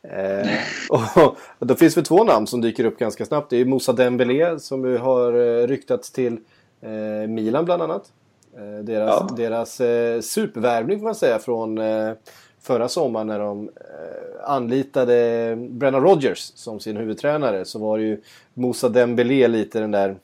[0.03, 0.49] Eh,
[1.59, 3.51] och då finns det två namn som dyker upp ganska snabbt.
[3.51, 6.39] Det är Moussa Dembélé som ju har eh, ryktats till
[6.81, 8.13] eh, Milan bland annat.
[8.83, 9.35] Deras Ja.
[9.37, 11.81] deras eh, supervärvning får man säga från
[12.61, 13.71] förra sommaren när de
[14.45, 17.65] anlitade Brennan Rodgers som sin huvudtränare.
[17.65, 18.21] Så var det ju
[18.55, 20.17] Moussa Dembélé lite den där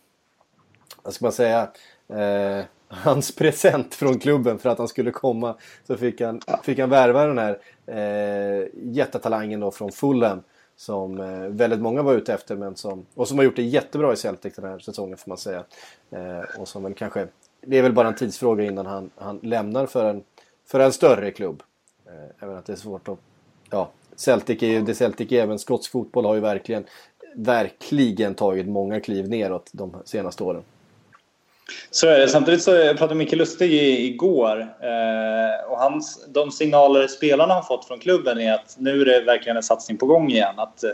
[1.02, 1.68] vad ska man säga,
[2.08, 5.56] eh, hans present från klubben för att han skulle komma.
[5.86, 10.42] Så fick han, fick han värva den här eh, jättetalangen då från Fulham.
[10.76, 14.12] som eh, väldigt många var ute efter men som, och som har gjort det jättebra
[14.12, 15.64] i Celtic den här säsongen får man säga.
[16.10, 17.28] Eh, och som väl kanske,
[17.66, 20.22] det är väl bara en tidsfråga innan han, han lämnar för en,
[20.66, 21.62] för en större klubb.
[22.06, 23.18] Eh, även att det är svårt att,
[23.70, 26.84] ja, Celtic är ju det Celtic är, men skotsk fotboll har ju verkligen,
[27.34, 30.62] verkligen tagit många kliv neråt de senaste åren.
[31.90, 32.28] Så är det.
[32.28, 37.84] Samtidigt så jag pratade Micke Lustig igår eh, och hans, de signaler spelarna har fått
[37.84, 40.54] från klubben är att nu är det verkligen en satsning på gång igen.
[40.56, 40.90] Att, eh,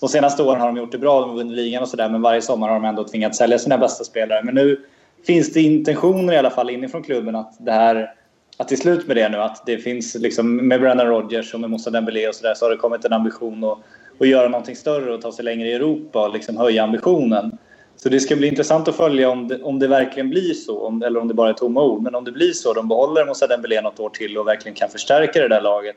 [0.00, 2.22] de senaste åren har de gjort det bra, de har vunnit ligan och sådär men
[2.22, 4.42] varje sommar har de ändå tvingats sälja sina bästa spelare.
[4.42, 4.80] Men nu
[5.26, 8.14] finns det intentioner i alla fall inifrån klubben att det här
[8.56, 9.36] att det är slut med det nu.
[9.36, 12.70] Att det finns liksom med Brennan Rodgers och med Moussa Dembélé och sådär så har
[12.70, 13.78] det kommit en ambition att,
[14.20, 17.58] att göra någonting större och ta sig längre i Europa och liksom höja ambitionen.
[18.02, 21.02] Så det ska bli intressant att följa om det, om det verkligen blir så, om,
[21.02, 22.02] eller om det bara är tomma ord.
[22.02, 24.88] Men om det blir så, de behåller Moussa Dembélé något år till och verkligen kan
[24.88, 25.96] förstärka det där laget.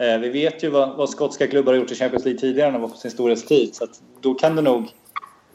[0.00, 2.78] Eh, vi vet ju vad, vad skotska klubbar har gjort i Champions League tidigare när
[2.78, 3.74] de var på sin storhetstid.
[3.74, 4.88] Så att då kan det nog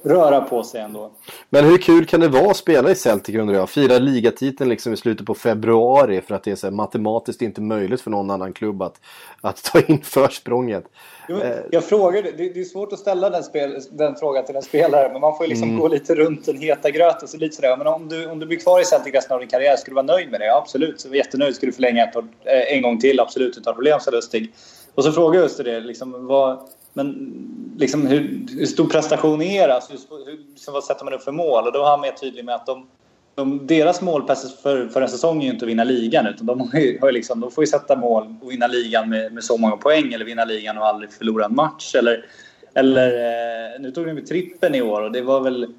[0.06, 1.12] röra på sig ändå.
[1.50, 3.70] Men hur kul kan det vara att spela i Celtic undrar jag?
[3.70, 8.02] Fira ligatiteln liksom i slutet på februari för att det är så matematiskt inte möjligt
[8.02, 9.02] för någon annan klubb att,
[9.42, 10.84] att ta in försprånget.
[11.30, 11.40] Jo,
[11.72, 15.10] jag frågar, det, det är svårt att ställa den, spel, den frågan till en spelare
[15.12, 15.82] men man får ju liksom mm.
[15.82, 17.28] gå lite runt den heta gröten.
[17.28, 17.78] Så lite sådär.
[17.78, 19.96] Men om du, om du blir kvar i Celtic resten av din karriär, skulle du
[19.96, 20.46] vara nöjd med det?
[20.46, 21.56] Ja, absolut, så jag jättenöjd.
[21.56, 23.20] Skulle du förlänga ett år, eh, en gång till?
[23.20, 24.54] Absolut, utan problem, sa Lustig.
[24.96, 26.60] Och så frågar jag just det, liksom, vad,
[26.98, 27.34] men
[27.78, 29.76] liksom, hur, hur stor prestation är det?
[29.76, 31.68] Alltså, hur, hur, liksom, vad sätter man upp för mål?
[31.68, 32.88] Och då var han mer tydlig med att de,
[33.36, 34.28] de, deras mål
[34.64, 36.60] för, för en säsong är ju inte att vinna ligan utan de,
[37.02, 40.14] har liksom, de får ju sätta mål och vinna ligan med, med så många poäng
[40.14, 41.96] eller vinna ligan och aldrig förlora en match.
[41.96, 42.26] Eller,
[42.74, 45.74] eller, eh, nu tog de med trippen i år och det var väl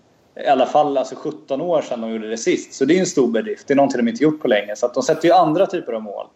[0.44, 2.74] i alla fall alltså 17 år sedan de gjorde det sist.
[2.74, 3.68] Så det är en stor bedrift.
[3.68, 4.76] Det är någonting de inte gjort på länge.
[4.76, 6.26] Så att de sätter ju andra typer av mål.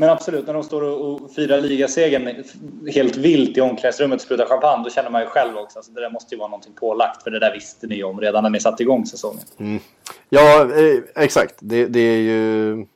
[0.00, 2.44] Men absolut, när de står och firar ligasegern
[2.92, 5.78] helt vilt i omklädningsrummet och sprutar champagne, då känner man ju själv också.
[5.78, 8.42] Alltså, det där måste ju vara någonting pålagt, för det där visste ni om redan
[8.42, 9.42] när ni satte igång säsongen.
[9.58, 9.80] Mm.
[10.28, 11.54] Ja, eh, exakt.
[11.58, 12.86] Det, det, är ju...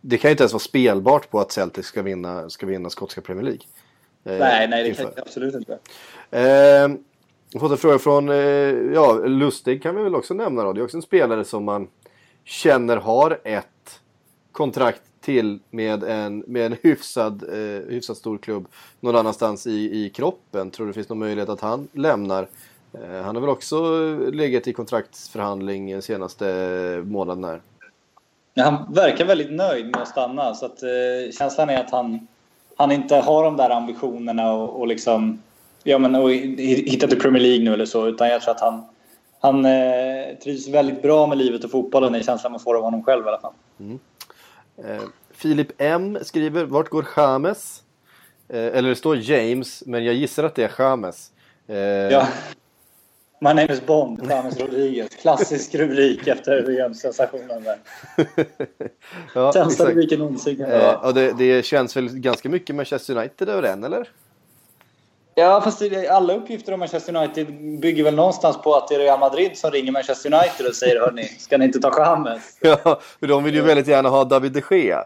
[0.00, 3.20] Det kan ju inte ens vara spelbart på att Celtic ska vinna, ska vinna skotska
[3.20, 3.62] Premier League.
[4.24, 5.02] Eh, nej, nej, det inför.
[5.02, 5.78] kan jag absolut inte.
[6.30, 6.42] Eh,
[7.50, 8.36] jag fått en fråga från eh,
[8.94, 10.72] ja, Lustig kan vi väl också nämna då.
[10.72, 11.88] Det är också en spelare som man
[12.44, 14.00] känner har ett
[14.52, 18.68] kontrakt till med en, med en hyfsad, eh, hyfsad stor klubb
[19.00, 20.70] någon annanstans i, i kroppen.
[20.70, 22.48] Tror du det finns någon möjlighet att han lämnar?
[22.92, 23.76] Eh, han har väl också
[24.32, 26.46] legat i kontraktsförhandling den senaste
[27.04, 27.60] månaden här.
[28.54, 30.54] Ja, han verkar väldigt nöjd med att stanna.
[30.54, 32.26] Så att, eh, känslan är att han,
[32.76, 35.42] han inte har de där ambitionerna och, och liksom
[35.82, 38.06] ja, men, och hitta till Premier League nu eller så.
[38.06, 38.84] Utan jag tror att han,
[39.40, 42.14] han eh, trivs väldigt bra med livet och fotbollen.
[42.14, 43.52] Är känslan man får av honom själv i alla fall.
[43.80, 43.98] Mm.
[44.84, 47.82] Eh, Filip M skriver, vart går James?
[48.48, 51.30] Eh, eller det står James, men jag gissar att det är James.
[51.68, 52.28] Eh, ja.
[53.40, 55.08] My name is Bond, James Rodriguez.
[55.16, 57.78] Klassisk rubrik efter VM-sensationen där.
[59.34, 60.60] ja, Sämsta rubriken någonsin.
[60.64, 64.08] Eh, och det, det känns väl ganska mycket Manchester United över den, eller?
[65.38, 67.46] Ja, fast alla uppgifter om Manchester United
[67.80, 71.00] bygger väl någonstans på att det är Real Madrid som ringer Manchester United och säger
[71.00, 72.58] hörni, ska ni inte ta Chamez?
[72.60, 75.04] Ja, för de vill ju väldigt gärna ha David de Gea.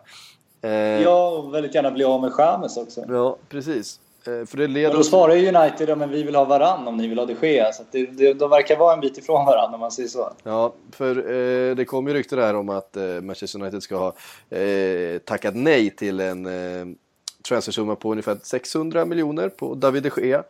[0.62, 0.70] Eh...
[1.02, 3.04] Ja, och väldigt gärna bli av med Chamez också.
[3.08, 4.00] Ja, precis.
[4.26, 4.90] Eh, för det leder...
[4.90, 7.26] Och då svarar ju United ja, men vi vill ha varann om ni vill ha
[7.26, 7.72] de Gea.
[7.72, 10.32] Så det, det, de verkar vara en bit ifrån varandra om man säger så.
[10.42, 14.14] Ja, för eh, det kom ju rykten här om att eh, Manchester United ska ha
[14.58, 16.96] eh, tackat nej till en eh,
[17.42, 20.44] transfersumma på ungefär 600 miljoner på David de Gea.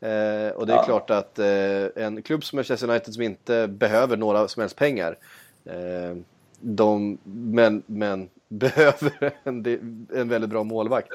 [0.00, 0.84] Eh, och det är ja.
[0.84, 5.16] klart att eh, en klubb som Manchester United som inte behöver några som helst pengar
[5.64, 6.16] eh,
[6.60, 11.12] de, men, men behöver en, en väldigt bra målvakt.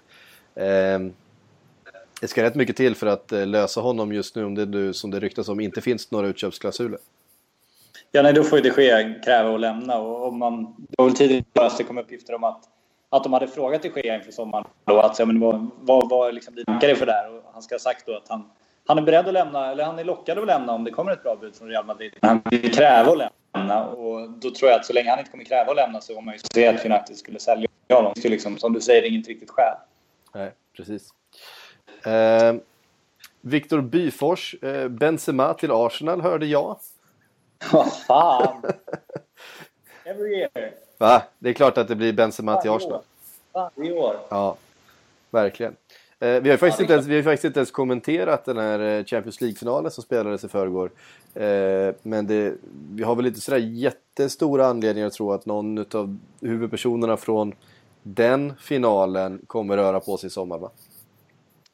[0.56, 1.00] Eh,
[2.22, 4.94] det ska rätt mycket till för att eh, lösa honom just nu om det nu
[4.94, 7.00] som det ryktas om inte finns några utköpsklausuler.
[8.12, 11.06] Ja, nej, då får ju de Gea kräva att lämna och om man, det var
[11.06, 12.64] väl tidigare att det kom uppgifter om att
[13.12, 16.34] att de hade frågat de Gea inför sommaren då att ja, men vad, vad, vad
[16.34, 17.38] liksom dina tankar för det här?
[17.38, 18.50] Och han ska ha sagt då att han,
[18.88, 21.24] han är beredd att lämna, eller han är lockad att lämna om det kommer ett
[21.24, 22.14] bra bud från Real Madrid.
[22.22, 23.18] Han vill kräva att
[23.54, 26.14] lämna och då tror jag att så länge han inte kommer kräva att lämna så
[26.14, 28.14] kommer man ju se att United skulle sälja honom.
[28.16, 29.76] Det liksom, som du säger, inget riktigt skäl.
[30.34, 31.10] Nej, precis.
[32.06, 32.56] Eh,
[33.42, 36.80] Viktor Byfors, eh, Benzema till Arsenal hörde jag.
[37.72, 38.62] Vad fan!
[40.06, 40.74] Every year.
[41.02, 41.24] Va?
[41.40, 43.02] Det är klart att det blir Benzema till Arsenal.
[43.54, 44.16] Varje år.
[44.30, 44.58] Ja,
[45.30, 45.76] verkligen.
[46.20, 48.80] Eh, vi, har faktiskt ja, inte ens, vi har faktiskt inte ens kommenterat den här
[48.80, 50.92] eh, Champions League-finalen som spelades i förrgår.
[51.34, 52.54] Eh, men det,
[52.92, 57.54] vi har väl inte sådär jättestora anledningar att tro att någon av huvudpersonerna från
[58.04, 60.70] den finalen kommer röra på sig i sommar va?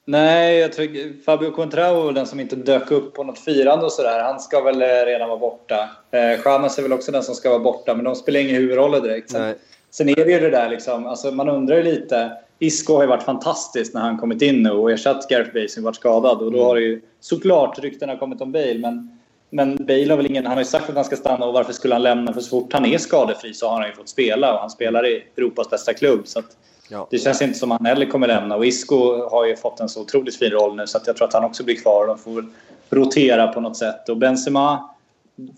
[0.09, 4.23] Nej, jag tror Fabio Contrao den som inte dök upp på något firande och sådär.
[4.23, 5.89] Han ska väl eh, redan vara borta.
[6.11, 8.91] Eh, Chamez är väl också den som ska vara borta, men de spelar ingen huvudroll
[8.91, 9.31] direkt.
[9.31, 9.55] Sen, Nej.
[9.89, 12.31] sen är det ju det där liksom, alltså man undrar ju lite.
[12.59, 15.83] Isco har ju varit fantastisk när han kommit in nu och ersatt Gareth Bale som
[15.83, 16.41] varit skadad.
[16.41, 20.25] Och då har det ju såklart ryktena kommit om Bale, men, men Bale har väl
[20.25, 20.45] ingen...
[20.45, 22.33] Han har ju sagt att han ska stanna och varför skulle han lämna?
[22.33, 25.07] För så fort han är skadefri så har han ju fått spela och han spelar
[25.07, 26.27] i Europas bästa klubb.
[26.27, 26.57] Så att,
[26.89, 27.07] Ja.
[27.11, 28.55] det känns inte som han heller kommer lämna.
[28.55, 31.27] Och Isco har ju fått en så otroligt fin roll nu så att jag tror
[31.27, 32.07] att han också blir kvar.
[32.07, 32.45] De får
[32.89, 34.09] rotera på något sätt.
[34.09, 34.89] Och Benzema...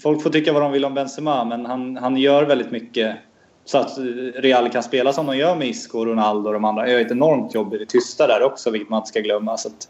[0.02, 3.16] Folk får tycka vad de vill om Benzema, men han, han gör väldigt mycket
[3.66, 3.98] så att
[4.36, 6.90] Real kan spela som de gör med Isco, Ronaldo och de andra.
[6.90, 9.58] Gör ett enormt jobb i det tysta där också, vilket man inte ska glömma.
[9.58, 9.90] Så att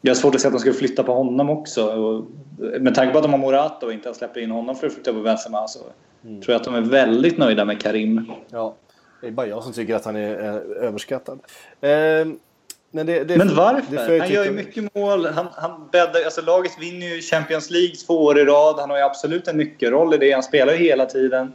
[0.00, 1.86] jag har svårt att se att de skulle flytta på honom också.
[1.86, 2.24] Och
[2.80, 4.92] med tanke på att de har Morata och inte ens släpper in honom för att
[4.92, 5.78] flytta på Benzema så
[6.22, 8.32] tror jag att de är väldigt nöjda med Karim.
[8.50, 8.74] Ja,
[9.20, 11.40] det är bara jag som tycker att han är eh, överskattad.
[11.80, 11.90] Eh,
[12.92, 14.18] men det, det, Men varför?
[14.18, 15.26] Han gör ju mycket mål.
[15.26, 18.76] Han, han bäddar, alltså laget vinner ju Champions League två år i rad.
[18.78, 20.32] Han har ju absolut en nyckelroll i det.
[20.32, 21.52] Han spelar ju hela tiden.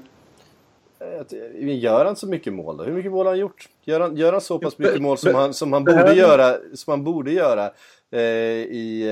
[1.21, 2.83] Att- Gör han så mycket mål då?
[2.83, 3.69] Hur mycket mål har han gjort?
[3.83, 6.91] Gör han, gör han så pass mycket mål som han, som han borde göra, som
[6.91, 7.71] han borde göra
[8.11, 9.07] eh, i,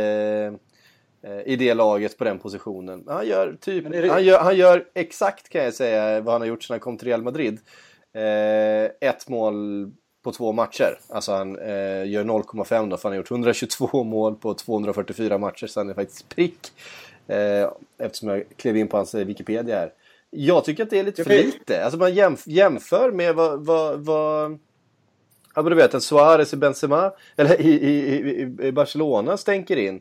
[1.23, 3.03] eh, eh, i det laget på den positionen?
[3.07, 6.47] Han gör, typ, det- han, gör, han gör exakt kan jag säga vad han har
[6.47, 7.59] gjort sedan han kom till Real Madrid.
[8.13, 9.91] Eh, ett mål
[10.23, 10.99] på två matcher.
[11.09, 15.67] Alltså han eh, gör 0,5 då för han har gjort 122 mål på 244 matcher
[15.67, 16.71] så han är faktiskt prick.
[17.27, 19.93] Eh, eftersom jag klev in på hans eh, Wikipedia här.
[20.29, 21.83] Jag tycker att det är lite för lite.
[21.83, 23.65] Alltså man jämf- jämför med vad...
[23.65, 24.59] vad, vad
[25.55, 29.77] ja, men du vet, en Suarez i Benzema, eller i, i, i, i Barcelona stänker
[29.77, 29.95] in.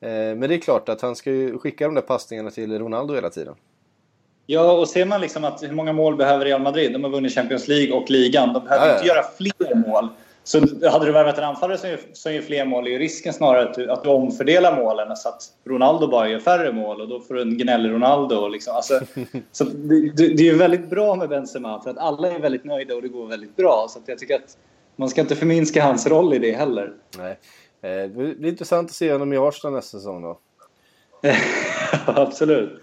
[0.00, 3.14] Eh, men det är klart att han ska ju skicka de där passningarna till Ronaldo
[3.14, 3.54] hela tiden.
[4.46, 6.92] Ja, och ser man liksom att hur många mål behöver Real Madrid?
[6.92, 8.52] De har vunnit Champions League och ligan.
[8.52, 8.96] De behöver Ja, ja.
[8.96, 10.08] inte göra fler mål.
[10.44, 10.58] Så
[10.90, 13.74] hade du värvat en anfallare som gör, som gör fler mål är risken snarare att
[13.74, 17.34] du, att du omfördelar målen så att Ronaldo bara gör färre mål och då får
[17.34, 18.48] du en gnällig Ronaldo.
[18.48, 18.76] Liksom.
[18.76, 19.00] Alltså,
[19.52, 23.02] så det, det är väldigt bra med Benzema för att alla är väldigt nöjda och
[23.02, 23.86] det går väldigt bra.
[23.90, 24.56] Så jag tycker att
[24.96, 26.92] man ska inte förminska hans roll i det heller.
[27.18, 27.38] Nej.
[27.82, 30.38] Eh, det blir intressant att se honom i Arsenal nästa säsong då.
[32.06, 32.82] Absolut.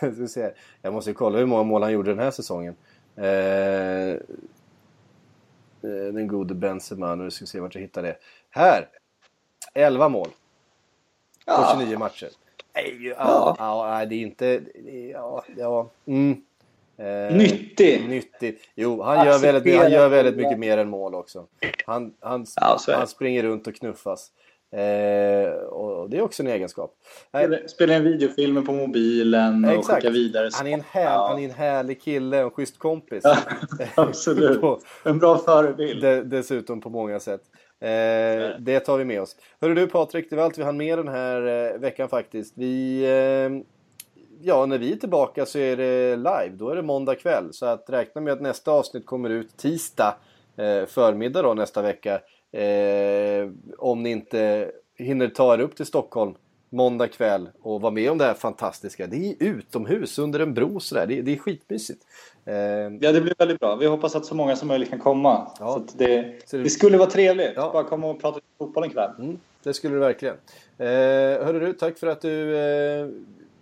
[0.02, 0.52] Vi se.
[0.82, 2.76] Jag måste ju kolla hur många mål han gjorde den här säsongen.
[3.16, 4.10] Eh,
[5.82, 7.14] eh, den gode Benzema.
[7.14, 8.16] Nu ska vi se vart jag hittar det.
[8.50, 8.88] Här!
[9.74, 10.28] 11 mål.
[11.46, 12.28] På 29 matcher.
[12.74, 13.56] Nej, ja.
[13.58, 14.62] Ja, det är inte...
[15.12, 15.90] Ja, ja.
[16.06, 16.42] Mm.
[16.96, 18.08] Eh, Nyttig.
[18.08, 18.58] Nyttig.
[18.74, 21.46] Jo, han gör, väldigt, han gör väldigt mycket mer än mål också.
[21.86, 24.32] Han, han, Ja, han springer runt och knuffas.
[24.72, 26.94] Eh, och det är också en egenskap.
[27.32, 29.96] Nej, Spelar in videofilmer på mobilen och Exakt.
[29.96, 30.50] skickar vidare.
[30.52, 31.26] Han är, en här, Ja.
[31.30, 33.24] han är en härlig kille, en schysst kompis.
[33.96, 34.60] Absolut.
[34.60, 36.02] På- En bra förebild.
[36.02, 37.40] De, dessutom på många sätt.
[37.80, 37.88] Eh,
[38.60, 39.36] det tar vi med oss.
[39.60, 42.54] Hörru du Patrik, det var allt vi hann med den här eh, veckan faktiskt.
[42.56, 43.62] Vi, eh,
[44.40, 46.50] ja, när vi är tillbaka så är det live.
[46.52, 47.48] Då är det måndag kväll.
[47.52, 50.16] Så att räkna med att nästa avsnitt kommer ut tisdag
[50.56, 52.20] eh, förmiddag då nästa vecka.
[52.60, 53.48] Eh,
[53.78, 56.34] om ni inte hinner ta er upp till Stockholm
[56.70, 59.06] måndag kväll och vara med om det här fantastiska.
[59.06, 61.06] Det är utomhus under en bro sådär.
[61.06, 62.02] Det, det är skitmysigt.
[62.44, 63.76] Eh, Ja, det blir väldigt bra.
[63.76, 65.50] Vi hoppas att så många som möjligt kan komma.
[65.60, 65.72] Ja.
[65.72, 67.52] Så det, Så det- det skulle vara trevligt.
[67.56, 67.70] Ja.
[67.72, 69.10] Bara komma och prata fotboll en kväll.
[69.18, 70.34] Mm, det skulle du verkligen.
[70.78, 70.86] Eh,
[71.46, 73.08] hörru du, tack för att du eh,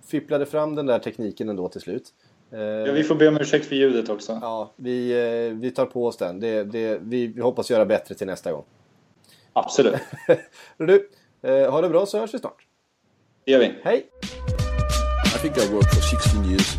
[0.07, 2.09] fipplade fram den där tekniken ändå till slut.
[2.53, 4.39] Eh, Ja, vi får be om ursäkt för ljudet också.
[4.43, 5.11] ja, vi,
[5.51, 6.41] eh, vi tar på oss den.
[6.41, 8.65] Det, det, vi, vi hoppas göra bättre till nästa gång.
[9.55, 10.01] Absolut.
[10.79, 11.09] Du,
[11.43, 12.67] eh, ha det bra så hörs vi snart.
[13.45, 13.75] Det gör vi.
[13.85, 14.07] Hej!
[15.27, 16.77] I think I worked for 16 years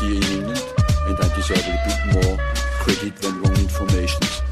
[0.00, 0.62] here in England,
[1.08, 2.38] and I deserve a bit more
[2.84, 4.43] credit than wrong information.